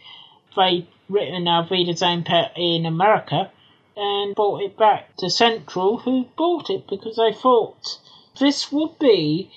[0.56, 3.52] They'd written Auf Wiedersehen Pet in America,
[3.96, 8.00] and bought it back to Central, who bought it because they thought
[8.40, 9.52] this would be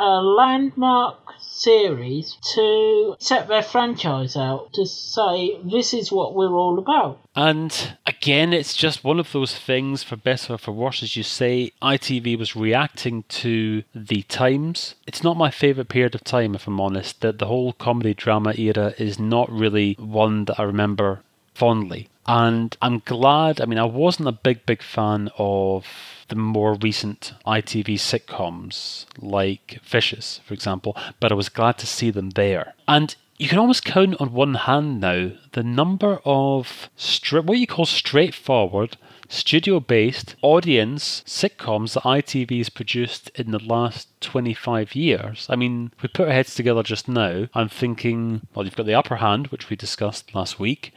[0.00, 6.78] a landmark series to set their franchise out to say this is what we're all
[6.78, 7.20] about.
[7.36, 11.22] And again, it's just one of those things, for better or for worse, as you
[11.22, 14.94] say, ITV was reacting to the times.
[15.06, 17.20] It's not my favourite period of time, if I'm honest.
[17.20, 21.20] That the whole comedy drama era is not really one that I remember
[21.54, 22.08] fondly.
[22.32, 25.84] And I'm glad, I mean, I wasn't a big, big fan of
[26.28, 32.08] the more recent ITV sitcoms like Vicious, for example, but I was glad to see
[32.12, 32.74] them there.
[32.86, 37.66] And you can almost count on one hand now the number of stri- what you
[37.66, 38.96] call straightforward,
[39.28, 45.48] studio based audience sitcoms that ITV has produced in the last 25 years.
[45.50, 47.48] I mean, we put our heads together just now.
[47.54, 50.94] I'm thinking, well, you've got The Upper Hand, which we discussed last week.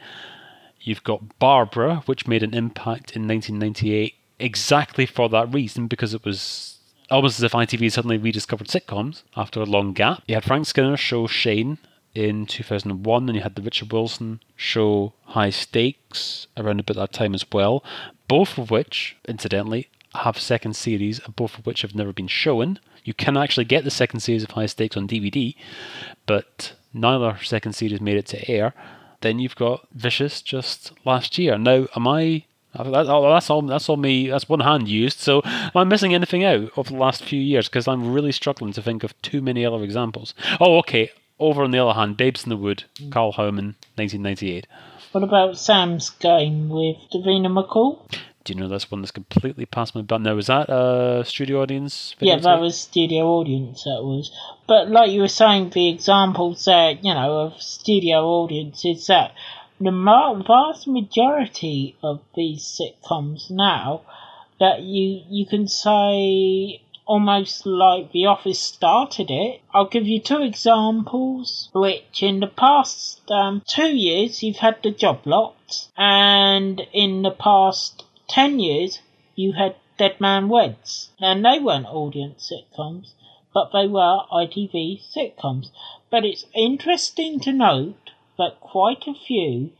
[0.84, 6.24] You've got Barbara, which made an impact in 1998 exactly for that reason because it
[6.24, 6.78] was
[7.10, 10.22] almost as if ITV suddenly rediscovered sitcoms after a long gap.
[10.26, 11.78] You had Frank Skinner's show Shane
[12.14, 17.34] in 2001, and you had the Richard Wilson show High Stakes around about that time
[17.34, 17.82] as well,
[18.28, 22.78] both of which, incidentally, have second series, both of which have never been shown.
[23.04, 25.54] You can actually get the second series of High Stakes on DVD,
[26.26, 28.74] but neither second series made it to air.
[29.24, 31.56] Then you've got Vicious just last year.
[31.56, 32.44] Now, am I
[32.76, 33.62] oh, that's all.
[33.62, 34.28] That's all me.
[34.28, 35.18] That's one hand used.
[35.18, 37.66] So, am I missing anything out of the last few years?
[37.66, 40.34] Because I'm really struggling to think of too many other examples.
[40.60, 41.10] Oh, okay.
[41.38, 44.66] Over on the other hand, Babes in the Wood, Karl Howman, 1998.
[45.12, 48.06] What about Sam's Game with Davina McCall?
[48.44, 50.20] Do you know this one that's completely past my butt?
[50.20, 52.14] Now, was that a studio audience?
[52.20, 53.84] Yeah, that was studio audience.
[53.84, 54.30] That was.
[54.66, 59.32] But like you were saying, the examples that you know of studio audience is that
[59.80, 64.02] the vast majority of these sitcoms now
[64.60, 69.60] that you you can say almost like The Office started it.
[69.72, 74.90] I'll give you two examples, which in the past um, two years you've had The
[74.90, 78.03] Job Lot, and in the past
[78.34, 79.00] ten years
[79.36, 81.10] you had Dead Man Weds.
[81.20, 83.12] And they weren't audience sitcoms,
[83.52, 85.70] but they were ITV sitcoms.
[86.10, 89.70] But it's interesting to note that quite a few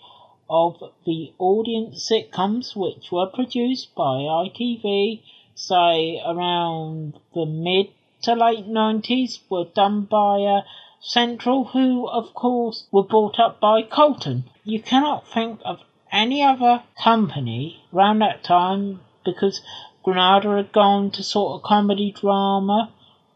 [0.49, 5.21] of the audience sitcoms which were produced by ITV,
[5.57, 7.88] say around the mid
[8.23, 10.62] to late 90s, were done by uh,
[11.01, 14.45] Central, who of course were brought up by Carlton.
[14.62, 15.81] You cannot think of
[16.14, 19.61] any other company around that time because
[20.05, 22.92] Granada had gone to sort of comedy drama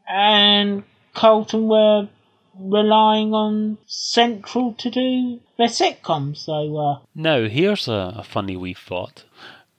[0.09, 2.09] and Carlton were
[2.59, 6.99] relying on Central to do their sitcoms, they were.
[7.15, 9.25] Now, here's a, a funny wee thought.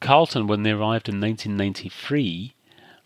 [0.02, 2.54] Carlton, when they arrived in 1993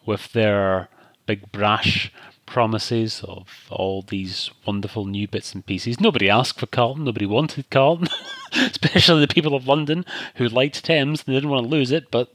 [0.06, 0.90] with their
[1.26, 2.12] big brash
[2.46, 6.00] promises of all these wonderful new bits and pieces.
[6.00, 8.10] Nobody asked for Carlton, nobody wanted Carlton,
[8.72, 12.34] especially the people of London who liked Thames and didn't want to lose it, but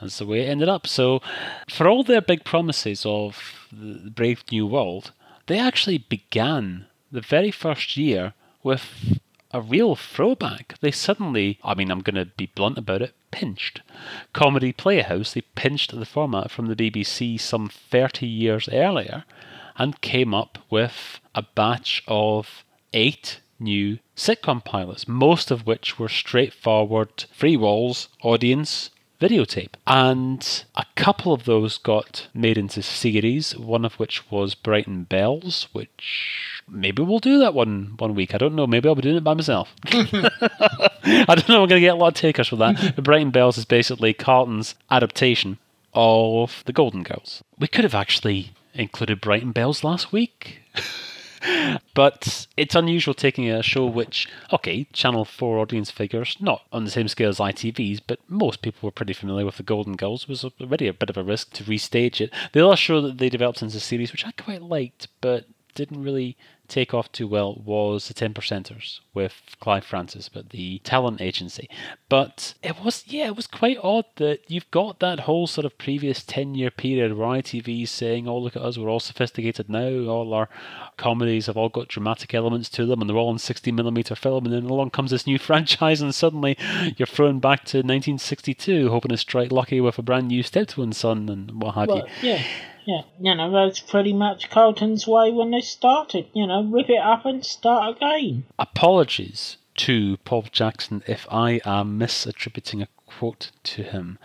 [0.00, 0.86] that's the way it ended up.
[0.86, 1.20] So,
[1.68, 5.12] for all their big promises of the brave new world,
[5.46, 9.18] they actually began the very first year with
[9.52, 10.78] a real throwback.
[10.80, 13.82] They suddenly, I mean, I'm going to be blunt about it, pinched.
[14.32, 19.24] Comedy Playhouse, they pinched the format from the BBC some 30 years earlier
[19.76, 26.08] and came up with a batch of eight new sitcom pilots, most of which were
[26.08, 29.74] straightforward, free walls, audience, videotape.
[29.86, 35.68] And a couple of those got made into series, one of which was Brighton Bells,
[35.72, 38.34] which maybe we'll do that one one week.
[38.34, 38.66] I don't know.
[38.66, 39.72] Maybe I'll be doing it by myself.
[39.86, 41.62] I don't know.
[41.62, 42.94] I'm going to get a lot of takers for that.
[42.96, 45.58] but Brighton Bells is basically Carlton's adaptation
[45.92, 47.42] of The Golden Girls.
[47.58, 50.60] We could have actually included Brighton Bells last week.
[51.94, 56.90] But it's unusual taking a show which, okay, Channel 4 audience figures, not on the
[56.90, 60.44] same scale as ITV's, but most people were pretty familiar with the Golden Girls, was
[60.44, 62.32] already a bit of a risk to restage it.
[62.52, 66.02] The other show that they developed into a series, which I quite liked, but didn't
[66.02, 66.36] really
[66.70, 71.68] take off too well was the 10 percenters with Clive Francis, but the talent agency.
[72.08, 75.76] But it was, yeah, it was quite odd that you've got that whole sort of
[75.78, 79.68] previous 10 year period where ITV is saying, oh, look at us, we're all sophisticated
[79.68, 80.48] now, all our
[80.96, 84.46] comedies have all got dramatic elements to them, and they're all in 60 millimeter film,
[84.46, 86.56] and then along comes this new franchise, and suddenly
[86.96, 91.28] you're thrown back to 1962, hoping to strike lucky with a brand new Steptoe Son
[91.28, 92.30] and what have well, you.
[92.30, 92.42] Yeah.
[92.90, 96.26] Yeah, you know, that's pretty much Carlton's way when they started.
[96.34, 98.46] You know, rip it up and start again.
[98.58, 104.18] Apologies to Paul Jackson if I am misattributing a quote to him.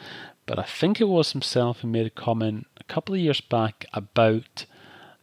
[0.48, 3.86] But I think it was himself who made a comment a couple of years back
[3.94, 4.66] about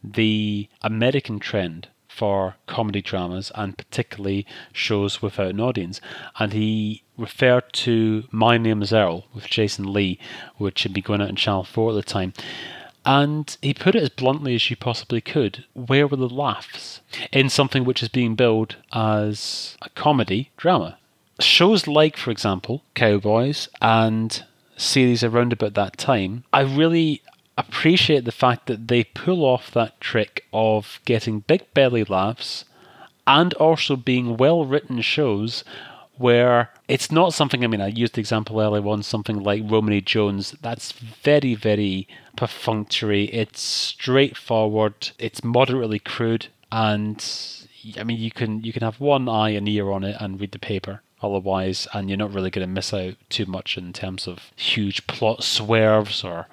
[0.01, 5.99] the American trend for comedy dramas and particularly shows without an audience.
[6.39, 10.17] And he referred to My Name is Earl with Jason Lee,
[10.55, 12.31] which had been going out on Channel 4 at the time.
[13.05, 15.65] And he put it as bluntly as you possibly could.
[15.73, 17.01] Where were the laughs
[17.31, 20.97] in something which is being billed as a comedy drama?
[21.39, 24.43] Shows like, for example, Cowboys and
[24.77, 27.21] series around about that time, I really
[27.57, 32.65] appreciate the fact that they pull off that trick of getting big belly laughs
[33.27, 35.63] and also being well written shows
[36.17, 37.63] where it's not something.
[37.63, 40.55] I mean, I used the example earlier on, something like Romany Jones.
[40.61, 43.25] That's very, very perfunctory.
[43.25, 45.11] It's straightforward.
[45.19, 47.23] It's moderately crude, and
[47.97, 50.51] I mean, you can you can have one eye and ear on it and read
[50.51, 51.01] the paper.
[51.21, 55.07] Otherwise, and you're not really going to miss out too much in terms of huge
[55.07, 56.47] plot swerves or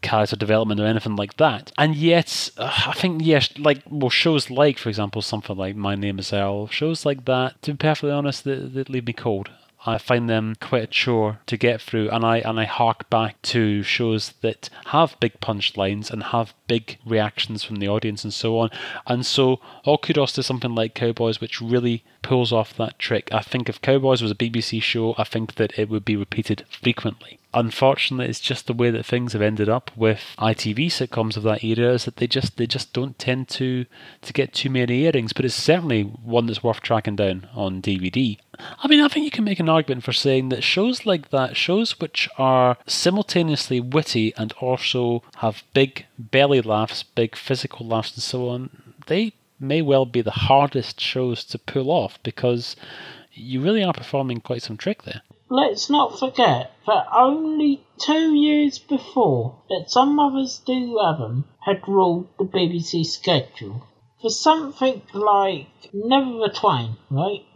[0.00, 1.72] character development or anything like that.
[1.76, 5.94] And yet, uh, I think, yes, like, well, shows like, for example, something like My
[5.94, 9.50] Name is Earl, shows like that, to be perfectly honest, they, they leave me cold.
[9.86, 13.40] I find them quite a chore to get through, and I and I hark back
[13.42, 18.58] to shows that have big punchlines and have big reactions from the audience and so
[18.58, 18.70] on.
[19.06, 23.28] And so, all kudos to something like Cowboys, which really pulls off that trick.
[23.32, 26.64] I think if Cowboys was a BBC show, I think that it would be repeated
[26.68, 31.42] frequently unfortunately, it's just the way that things have ended up with ITV sitcoms of
[31.44, 31.94] that era.
[31.94, 33.86] Is that they just they just don't tend to
[34.22, 35.32] to get too many airings.
[35.32, 38.38] But it's certainly one that's worth tracking down on DVD.
[38.58, 41.56] I mean, I think you can make an argument for saying that shows like that,
[41.56, 48.22] shows which are simultaneously witty and also have big belly laughs, big physical laughs, and
[48.22, 52.76] so on, they may well be the hardest shows to pull off because
[53.32, 55.22] you really are performing quite some trick there.
[55.50, 61.88] Let's not forget that only two years before that Some Mothers Do Have 'Em had
[61.88, 63.86] ruled the BBC schedule.
[64.20, 67.46] For something like Never the Twain, right?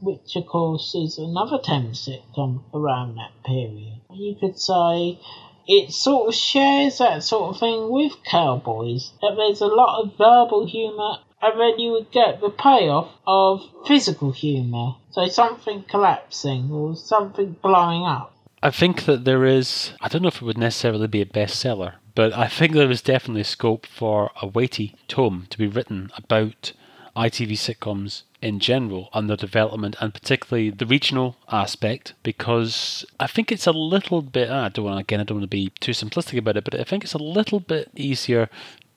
[0.00, 4.00] Which of course is another Thames sitcom around that period.
[4.12, 5.18] You could say
[5.66, 10.16] it sort of shares that sort of thing with Cowboys, that there's a lot of
[10.16, 14.96] verbal humour and then you would get the payoff of physical humour.
[15.10, 18.34] So something collapsing or something blowing up.
[18.62, 21.94] I think that there is, I don't know if it would necessarily be a bestseller,
[22.14, 26.72] but I think there is definitely scope for a weighty tome to be written about
[27.16, 33.50] ITV sitcoms in general and their development, and particularly the regional aspect, because I think
[33.50, 34.50] it's a little bit.
[34.50, 35.20] I don't want again.
[35.20, 37.60] I don't want to be too simplistic about it, but I think it's a little
[37.60, 38.48] bit easier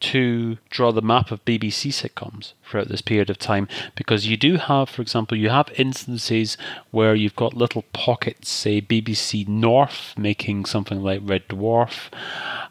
[0.02, 4.58] to draw the map of BBC sitcoms throughout this period of time because you do
[4.58, 6.58] have, for example, you have instances
[6.90, 12.10] where you've got little pockets, say BBC North making something like Red Dwarf,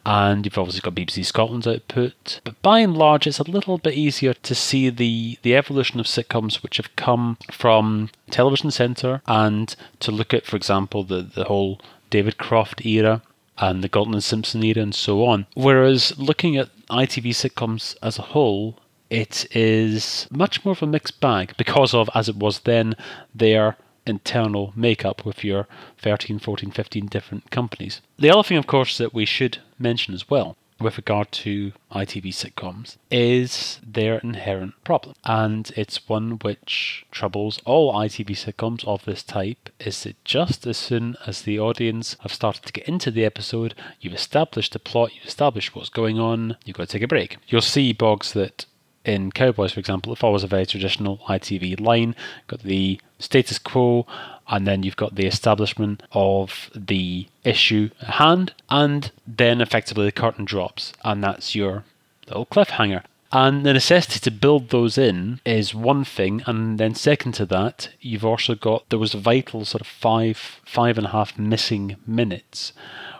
[0.05, 2.41] and you've obviously got BBC Scotland's output.
[2.45, 6.07] But by and large, it's a little bit easier to see the, the evolution of
[6.07, 11.45] sitcoms which have come from Television Centre and to look at, for example, the, the
[11.45, 13.23] whole David Croft era
[13.61, 15.47] and the Galton and Simpson era and so on.
[15.55, 18.79] Whereas looking at ITV sitcoms as a whole,
[19.11, 22.97] it is much more of a mixed bag because of, as it was then,
[23.35, 28.01] their internal makeup with your 13, 14, 15 different companies.
[28.19, 32.29] The other thing, of course, that we should mention as well with regard to ITV
[32.29, 35.15] sitcoms is their inherent problem.
[35.25, 40.79] And it's one which troubles all ITV sitcoms of this type is that just as
[40.79, 45.15] soon as the audience have started to get into the episode, you've established the plot,
[45.15, 47.37] you've established what's going on, you've got to take a break.
[47.49, 48.67] You'll see, Boggs, that
[49.05, 52.15] in Cowboys, for example, it follows a very traditional ITV line.
[52.47, 54.07] Got the status quo,
[54.49, 60.13] and then you've got the establishment of the issue at hand, and then effectively the
[60.13, 61.85] curtain drops, and that's your
[62.27, 63.05] little cliffhanger.
[63.33, 67.91] And the necessity to build those in is one thing, and then second to that,
[68.01, 71.97] you've also got there was a vital sort of five, five and a half missing
[72.07, 72.73] minutes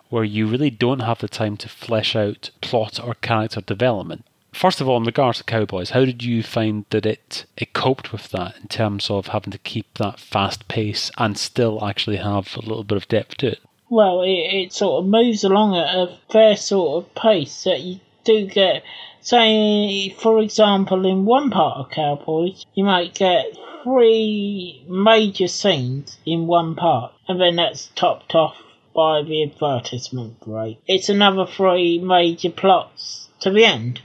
[0.09, 4.25] where you really don't have the time to flesh out plot or character development.
[4.53, 8.11] First of all, in regards to Cowboys, how did you find that it it coped
[8.11, 12.57] with that in terms of having to keep that fast pace and still actually have
[12.57, 13.61] a little bit of depth to it?
[13.89, 18.01] Well, it, it sort of moves along at a fair sort of pace that you
[18.25, 18.83] do get.
[19.21, 26.47] Say, for example, in one part of Cowboys, you might get three major scenes in
[26.47, 28.57] one part, and then that's topped off
[28.95, 30.81] by the advertisement break.
[30.87, 34.01] It's another three major plots to the end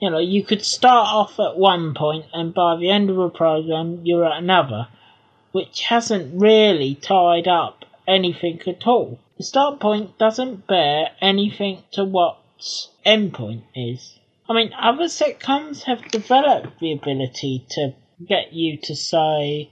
[0.00, 3.30] you know, you could start off at one point and by the end of a
[3.30, 4.88] program you're at another.
[5.54, 9.20] which hasn't really tied up anything at all.
[9.38, 14.18] The start point doesn't bear anything to what's end point is.
[14.48, 17.94] I mean, other sitcoms have developed the ability to
[18.26, 19.70] get you to say,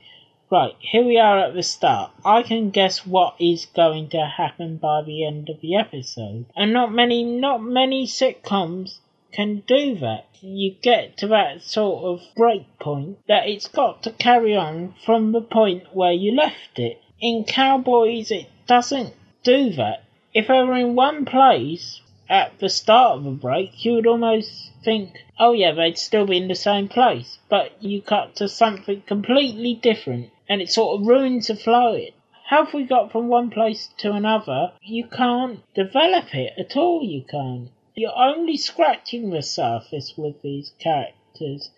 [0.52, 2.12] right, here we are at the start.
[2.24, 6.46] I can guess what is going to happen by the end of the episode.
[6.54, 8.98] And not many, not many sitcoms
[9.32, 10.26] can do that.
[10.40, 15.32] You get to that sort of break point that it's got to carry on from
[15.32, 17.00] the point where you left it.
[17.20, 20.04] In Cowboys, it doesn't do that.
[20.34, 24.72] If they were in one place at the start of a break, you would almost
[24.82, 27.38] think, oh yeah, they'd still be in the same place.
[27.48, 32.00] But you cut to something completely different, and it sort of ruins the flow.
[32.48, 34.72] How have we got from one place to another?
[34.82, 37.70] You can't develop it at all, you can't.
[37.94, 41.70] You're only scratching the surface with these characters.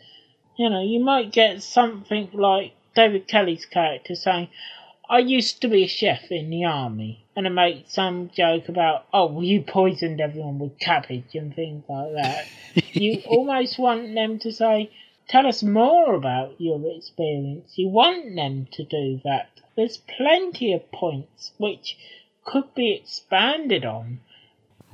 [0.56, 4.48] You know, you might get something like David Kelly's character saying,
[5.08, 9.06] I used to be a chef in the army, and I make some joke about,
[9.12, 12.46] oh, well, you poisoned everyone with cabbage and things like that.
[12.94, 14.90] you almost want them to say,
[15.28, 17.72] tell us more about your experience.
[17.76, 19.50] You want them to do that.
[19.76, 21.98] There's plenty of points which
[22.44, 24.20] could be expanded on.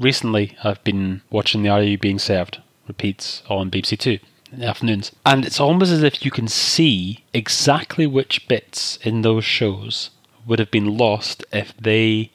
[0.00, 4.18] Recently, I've been watching the Are Being Served repeats on BBC Two
[4.50, 5.12] in the afternoons.
[5.26, 10.08] And it's almost as if you can see exactly which bits in those shows
[10.46, 12.30] would have been lost if they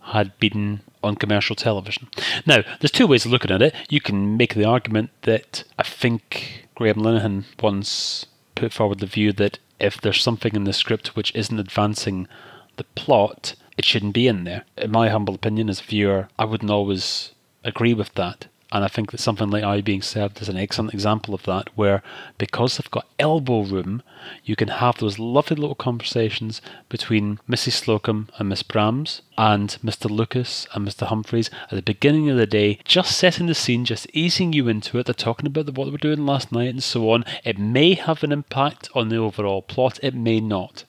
[0.00, 2.08] had been on commercial television.
[2.46, 3.74] Now, there's two ways of looking at it.
[3.90, 8.24] You can make the argument that I think Graham Linehan once
[8.54, 12.28] put forward the view that if there's something in the script which isn't advancing
[12.76, 14.64] the plot, it shouldn't be in there.
[14.76, 17.32] In my humble opinion, as a viewer, I wouldn't always
[17.64, 18.46] agree with that.
[18.74, 21.70] And I think that something like I Being Served is an excellent example of that,
[21.76, 22.02] where
[22.38, 24.02] because they've got elbow room,
[24.44, 27.84] you can have those lovely little conversations between Mrs.
[27.84, 30.10] Slocombe and Miss Brahms and Mr.
[30.10, 31.06] Lucas and Mr.
[31.06, 34.98] Humphreys at the beginning of the day, just setting the scene, just easing you into
[34.98, 35.06] it.
[35.06, 37.24] They're talking about what they were doing last night and so on.
[37.44, 40.82] It may have an impact on the overall plot, it may not.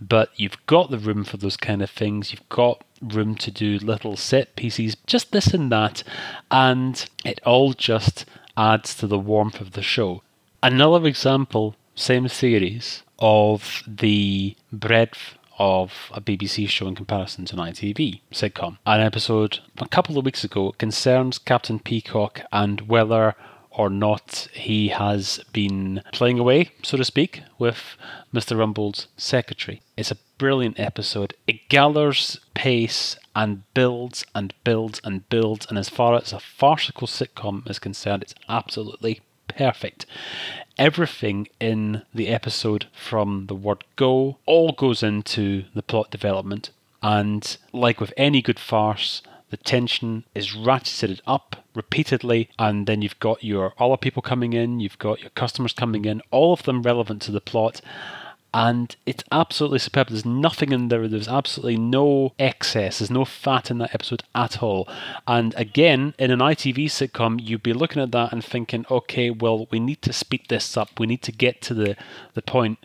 [0.00, 2.32] But you've got the room for those kind of things.
[2.32, 6.02] You've got room to do little set pieces, just this and that,
[6.50, 8.24] and it all just
[8.56, 10.22] adds to the warmth of the show.
[10.62, 17.72] Another example, same series, of the breadth of a BBC show in comparison to an
[17.72, 18.78] ITV sitcom.
[18.86, 23.34] An episode a couple of weeks ago concerns Captain Peacock and whether
[23.78, 27.96] or not he has been playing away, so to speak, with
[28.34, 28.58] Mr.
[28.58, 29.80] Rumbold's secretary.
[29.96, 31.34] It's a brilliant episode.
[31.46, 37.06] It gathers pace and builds and builds and builds, and as far as a farcical
[37.06, 40.06] sitcom is concerned, it's absolutely perfect.
[40.76, 46.70] Everything in the episode from the word go all goes into the plot development.
[47.00, 53.18] And like with any good farce, the tension is ratcheted up repeatedly, and then you've
[53.20, 56.82] got your other people coming in, you've got your customers coming in, all of them
[56.82, 57.80] relevant to the plot.
[58.52, 60.08] And it's absolutely superb.
[60.08, 61.06] There's nothing in there.
[61.06, 62.98] There's absolutely no excess.
[62.98, 64.88] There's no fat in that episode at all.
[65.26, 69.68] And again, in an ITV sitcom, you'd be looking at that and thinking, okay, well,
[69.70, 70.98] we need to speed this up.
[70.98, 71.96] We need to get to the,
[72.34, 72.78] the point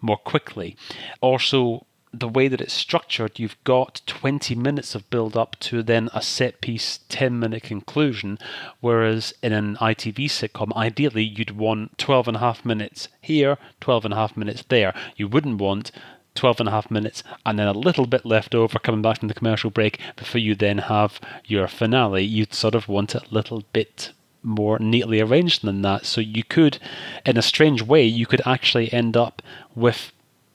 [0.00, 0.76] more quickly.
[1.20, 1.86] Also,
[2.18, 6.22] the way that it's structured, you've got 20 minutes of build up to then a
[6.22, 8.38] set piece 10 minute conclusion.
[8.80, 14.06] Whereas in an ITV sitcom, ideally you'd want 12 and a half minutes here, 12
[14.06, 14.94] and a half minutes there.
[15.16, 15.90] You wouldn't want
[16.34, 19.28] 12 and a half minutes and then a little bit left over coming back from
[19.28, 22.24] the commercial break before you then have your finale.
[22.24, 24.12] You'd sort of want a little bit
[24.42, 26.04] more neatly arranged than that.
[26.04, 26.78] So you could,
[27.24, 29.42] in a strange way, you could actually end up
[29.74, 30.12] with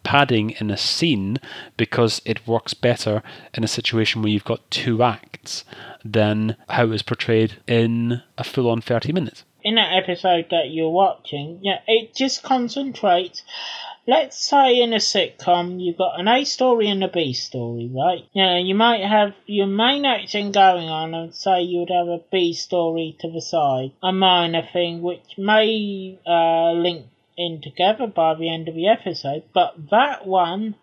[0.09, 1.37] padding in a scene
[1.77, 3.21] because it works better
[3.53, 5.63] in a situation where you've got two acts
[6.03, 9.43] than how it was portrayed in a full on 30 minutes.
[9.63, 13.43] In that episode that you're watching, yeah, it just concentrates.
[14.07, 18.23] Let's say in a sitcom you've got an A story and a B story, right?
[18.33, 22.23] You know, you might have your main action going on and say you'd have a
[22.31, 27.05] B story to the side, a minor thing which may uh, link
[27.39, 30.75] in together by the end of the episode, but that one,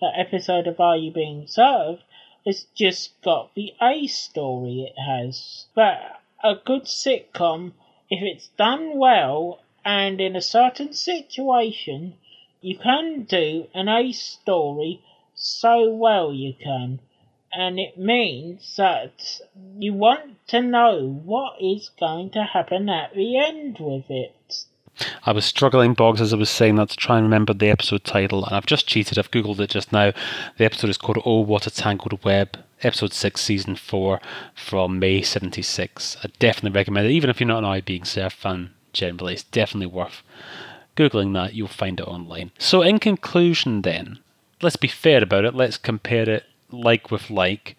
[0.00, 2.02] that episode of Are You Being Served,
[2.46, 5.66] has just got the A story it has.
[5.74, 7.72] But a good sitcom,
[8.08, 12.14] if it's done well and in a certain situation,
[12.60, 15.02] you can do an A story
[15.34, 17.00] so well you can.
[17.52, 19.40] And it means that
[19.78, 24.64] you want to know what is going to happen at the end with it.
[25.24, 28.04] I was struggling, Boggs, as I was saying that, to try and remember the episode
[28.04, 29.18] title, and I've just cheated.
[29.18, 30.12] I've googled it just now.
[30.56, 34.20] The episode is called "Oh, What a Tangled Web." Episode six, season four,
[34.54, 36.16] from May '76.
[36.22, 38.70] I definitely recommend it, even if you're not an I Being Served fan.
[38.92, 40.22] Generally, it's definitely worth
[40.96, 41.54] googling that.
[41.54, 42.52] You'll find it online.
[42.58, 44.20] So, in conclusion, then,
[44.62, 45.54] let's be fair about it.
[45.54, 47.76] Let's compare it like with like.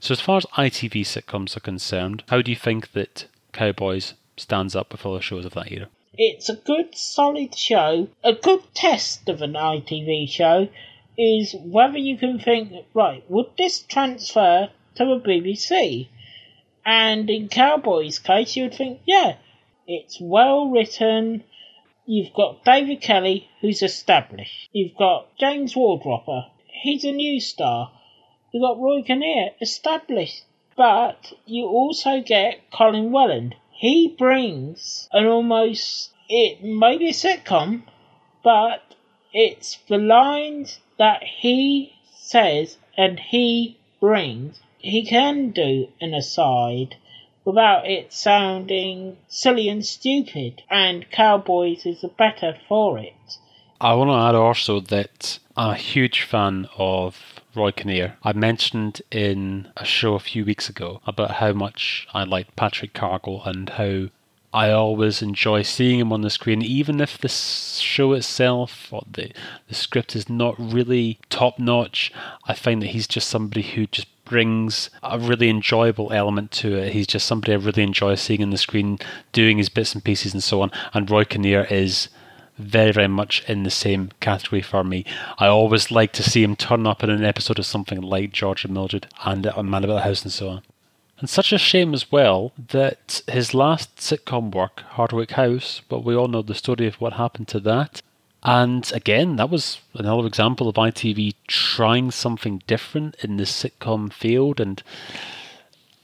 [0.00, 4.76] So, as far as ITV sitcoms are concerned, how do you think that Cowboys stands
[4.76, 5.88] up with other shows of that era?
[6.20, 8.08] It's a good, solid show.
[8.24, 10.68] A good test of an ITV show
[11.16, 16.08] is whether you can think, right, would this transfer to a BBC?
[16.84, 19.36] And in Cowboys' case, you would think, yeah,
[19.86, 21.44] it's well written.
[22.04, 24.68] You've got David Kelly, who's established.
[24.72, 27.92] You've got James Wardropper, he's a new star.
[28.52, 30.42] You've got Roy Kinnear, established.
[30.76, 33.54] But you also get Colin Welland.
[33.78, 37.84] He brings an almost, it may be a sitcom,
[38.42, 38.96] but
[39.32, 44.58] it's the lines that he says and he brings.
[44.78, 46.96] He can do an aside
[47.44, 53.38] without it sounding silly and stupid, and Cowboys is the better for it.
[53.80, 58.16] I want to add also that I'm a huge fan of Roy Kinnear.
[58.22, 62.92] I mentioned in a show a few weeks ago about how much I like Patrick
[62.92, 64.08] Cargill and how
[64.52, 69.30] I always enjoy seeing him on the screen, even if the show itself or the,
[69.68, 72.12] the script is not really top notch.
[72.46, 76.92] I find that he's just somebody who just brings a really enjoyable element to it.
[76.92, 78.98] He's just somebody I really enjoy seeing on the screen,
[79.32, 80.70] doing his bits and pieces and so on.
[80.92, 82.08] And Roy Kinnear is
[82.58, 85.04] very, very much in the same category for me.
[85.38, 88.64] I always like to see him turn up in an episode of something like George
[88.64, 90.62] and Mildred and A Man About the House and so on.
[91.18, 96.14] And such a shame as well that his last sitcom work, Hardwick House, but we
[96.14, 98.02] all know the story of what happened to that.
[98.44, 104.60] And again, that was another example of ITV trying something different in the sitcom field.
[104.60, 104.80] And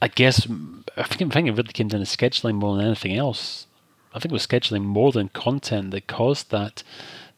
[0.02, 0.48] I guess
[0.96, 3.68] I think, I think it really came down to scheduling more than anything else.
[4.14, 6.82] I think it was scheduling more than content that caused that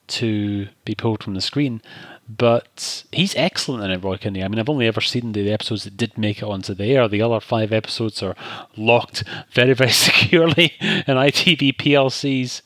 [0.08, 1.82] to be pulled from the screen.
[2.28, 4.44] But he's excellent in it, Roy Kinnear.
[4.44, 7.08] I mean, I've only ever seen the episodes that did make it onto the air.
[7.08, 8.36] The other five episodes are
[8.76, 12.62] locked very, very securely in ITV PLC's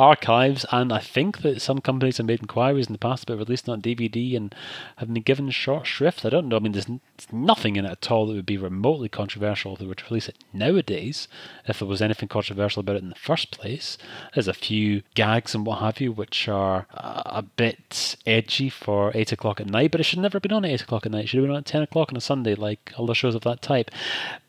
[0.00, 3.72] archives, and I think that some companies have made inquiries in the past about releasing
[3.72, 4.54] on DVD and
[4.96, 6.24] have been given short shrift.
[6.24, 6.56] I don't know.
[6.56, 6.88] I mean, there's,
[7.30, 10.28] nothing in it at all that would be remotely controversial if they were to release
[10.28, 11.28] it nowadays.
[11.68, 13.98] If there was anything controversial about it in the first place,
[14.34, 19.32] there's a few gags and what have you which are a bit edgy for eight
[19.32, 21.24] o'clock at night, but it should never have been on at eight o'clock at night.
[21.24, 23.42] It should have been on at ten o'clock on a Sunday, like other shows of
[23.42, 23.90] that type.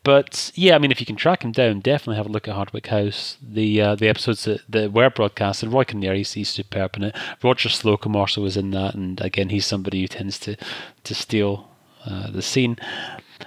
[0.04, 2.54] But yeah, I mean, if you can track him down, definitely have a look at
[2.54, 3.36] Hardwick House.
[3.40, 7.16] The uh, the episodes that, that were broadcast, and Roy Kinnear, he's, superb in it.
[7.42, 10.56] Roger Slocombe also was in that, and again, he's somebody who tends to
[11.04, 11.68] to steal
[12.04, 12.76] uh, the scene.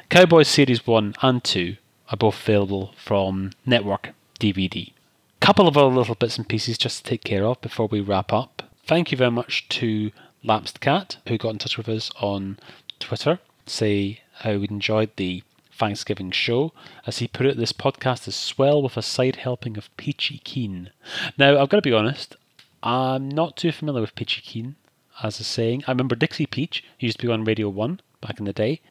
[0.09, 1.77] Cowboys Series 1 and 2
[2.09, 4.91] are both available from Network DVD.
[5.39, 8.33] Couple of other little bits and pieces just to take care of before we wrap
[8.33, 8.63] up.
[8.85, 10.11] Thank you very much to
[10.43, 12.59] Lapsed Cat, who got in touch with us on
[12.99, 15.43] Twitter, say how we enjoyed the
[15.77, 16.71] Thanksgiving show.
[17.05, 20.91] As he put it, this podcast is swell with a side helping of Peachy Keen.
[21.37, 22.35] Now, I've got to be honest,
[22.81, 24.75] I'm not too familiar with Peachy Keen
[25.21, 25.83] as a saying.
[25.87, 28.81] I remember Dixie Peach, who used to be on Radio 1 back in the day.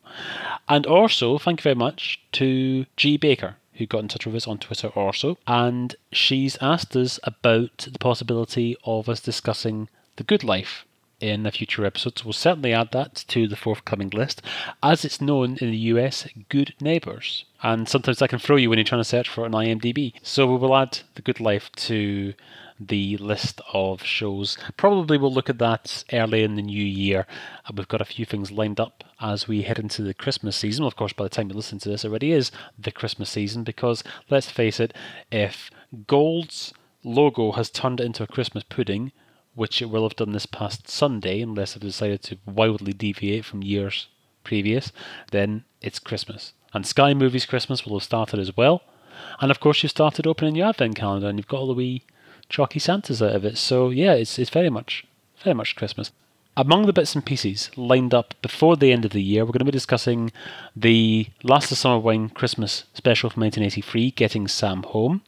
[0.68, 3.16] And also, thank you very much to G.
[3.16, 5.38] Baker, who got in touch with us on Twitter also.
[5.46, 10.84] And she's asked us about the possibility of us discussing The Good Life
[11.24, 12.18] in a future episode.
[12.18, 14.42] So we'll certainly add that to the forthcoming list.
[14.82, 17.46] As it's known in the US, Good Neighbours.
[17.62, 20.12] And sometimes that can throw you when you're trying to search for an IMDb.
[20.22, 22.34] So we will add The Good Life to
[22.78, 24.58] the list of shows.
[24.76, 27.26] Probably we'll look at that early in the new year.
[27.74, 30.84] We've got a few things lined up as we head into the Christmas season.
[30.84, 34.04] Of course, by the time you listen to this, already is the Christmas season because
[34.28, 34.92] let's face it,
[35.32, 35.70] if
[36.06, 39.12] Gold's logo has turned into a Christmas pudding,
[39.54, 43.62] which it will have done this past Sunday, unless it decided to wildly deviate from
[43.62, 44.08] years
[44.42, 44.92] previous,
[45.30, 46.52] then it's Christmas.
[46.72, 48.82] And Sky Movies Christmas will have started as well.
[49.40, 52.02] And of course, you've started opening your advent calendar and you've got all the wee
[52.48, 53.56] chalky Santas out of it.
[53.56, 55.06] So yeah, it's it's very much
[55.42, 56.10] very much Christmas.
[56.56, 59.58] Among the bits and pieces lined up before the end of the year, we're going
[59.60, 60.30] to be discussing
[60.76, 65.22] the Last of Summer Wine Christmas special from 1983, Getting Sam Home.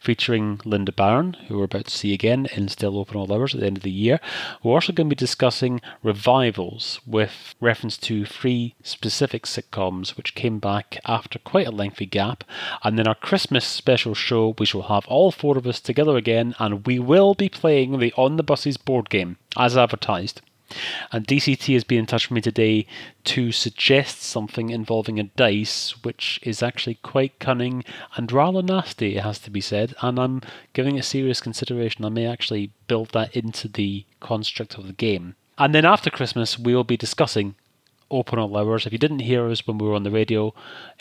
[0.00, 3.60] Featuring Lynda Baron, who we're about to see again in Still Open All Hours at
[3.60, 4.20] the end of the year.
[4.62, 10.58] We're also going to be discussing revivals with reference to three specific sitcoms which came
[10.58, 12.44] back after quite a lengthy gap.
[12.82, 16.54] And then our Christmas special show, we shall have all four of us together again,
[16.58, 20.40] and we will be playing the On the Buses board game as advertised.
[21.12, 22.86] And DCT has been in touch with me today
[23.24, 27.84] to suggest something involving a dice, which is actually quite cunning
[28.16, 29.94] and rather nasty, it has to be said.
[30.02, 30.42] And I'm
[30.72, 32.04] giving it serious consideration.
[32.04, 35.36] I may actually build that into the construct of the game.
[35.56, 37.56] And then after Christmas, we will be discussing
[38.10, 38.86] open all hours.
[38.86, 40.54] If you didn't hear us when we were on the radio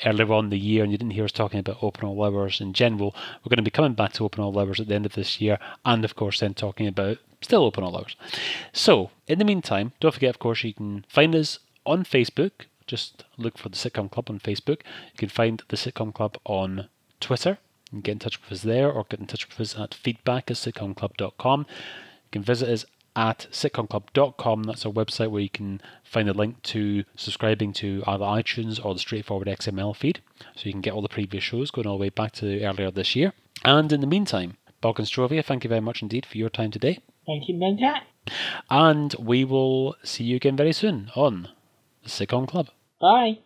[0.05, 2.73] earlier on the year and you didn't hear us talking about open all hours in
[2.73, 5.13] general, we're going to be coming back to open all hours at the end of
[5.13, 8.15] this year and, of course, then talking about still open all hours.
[8.73, 12.51] So, in the meantime, don't forget, of course, you can find us on Facebook.
[12.85, 14.81] Just look for the Sitcom Club on Facebook.
[15.13, 16.87] You can find the Sitcom Club on
[17.19, 17.57] Twitter.
[17.89, 20.51] Can get in touch with us there or get in touch with us at feedback
[20.51, 21.65] at sitcomclub.com.
[21.69, 22.85] You can visit us
[23.17, 24.63] at sitcomclub.com.
[24.63, 28.93] That's our website where you can find a link to subscribing to either iTunes or
[28.93, 30.21] the straightforward XML feed.
[30.55, 32.91] So you can get all the previous shows going all the way back to earlier
[32.91, 33.33] this year.
[33.65, 36.99] And in the meantime, and Strovia, thank you very much indeed for your time today.
[37.25, 38.03] Thank you, Benjack.
[38.69, 41.49] And we will see you again very soon on
[42.03, 42.69] the Sitcom Club.
[43.01, 43.39] Bye.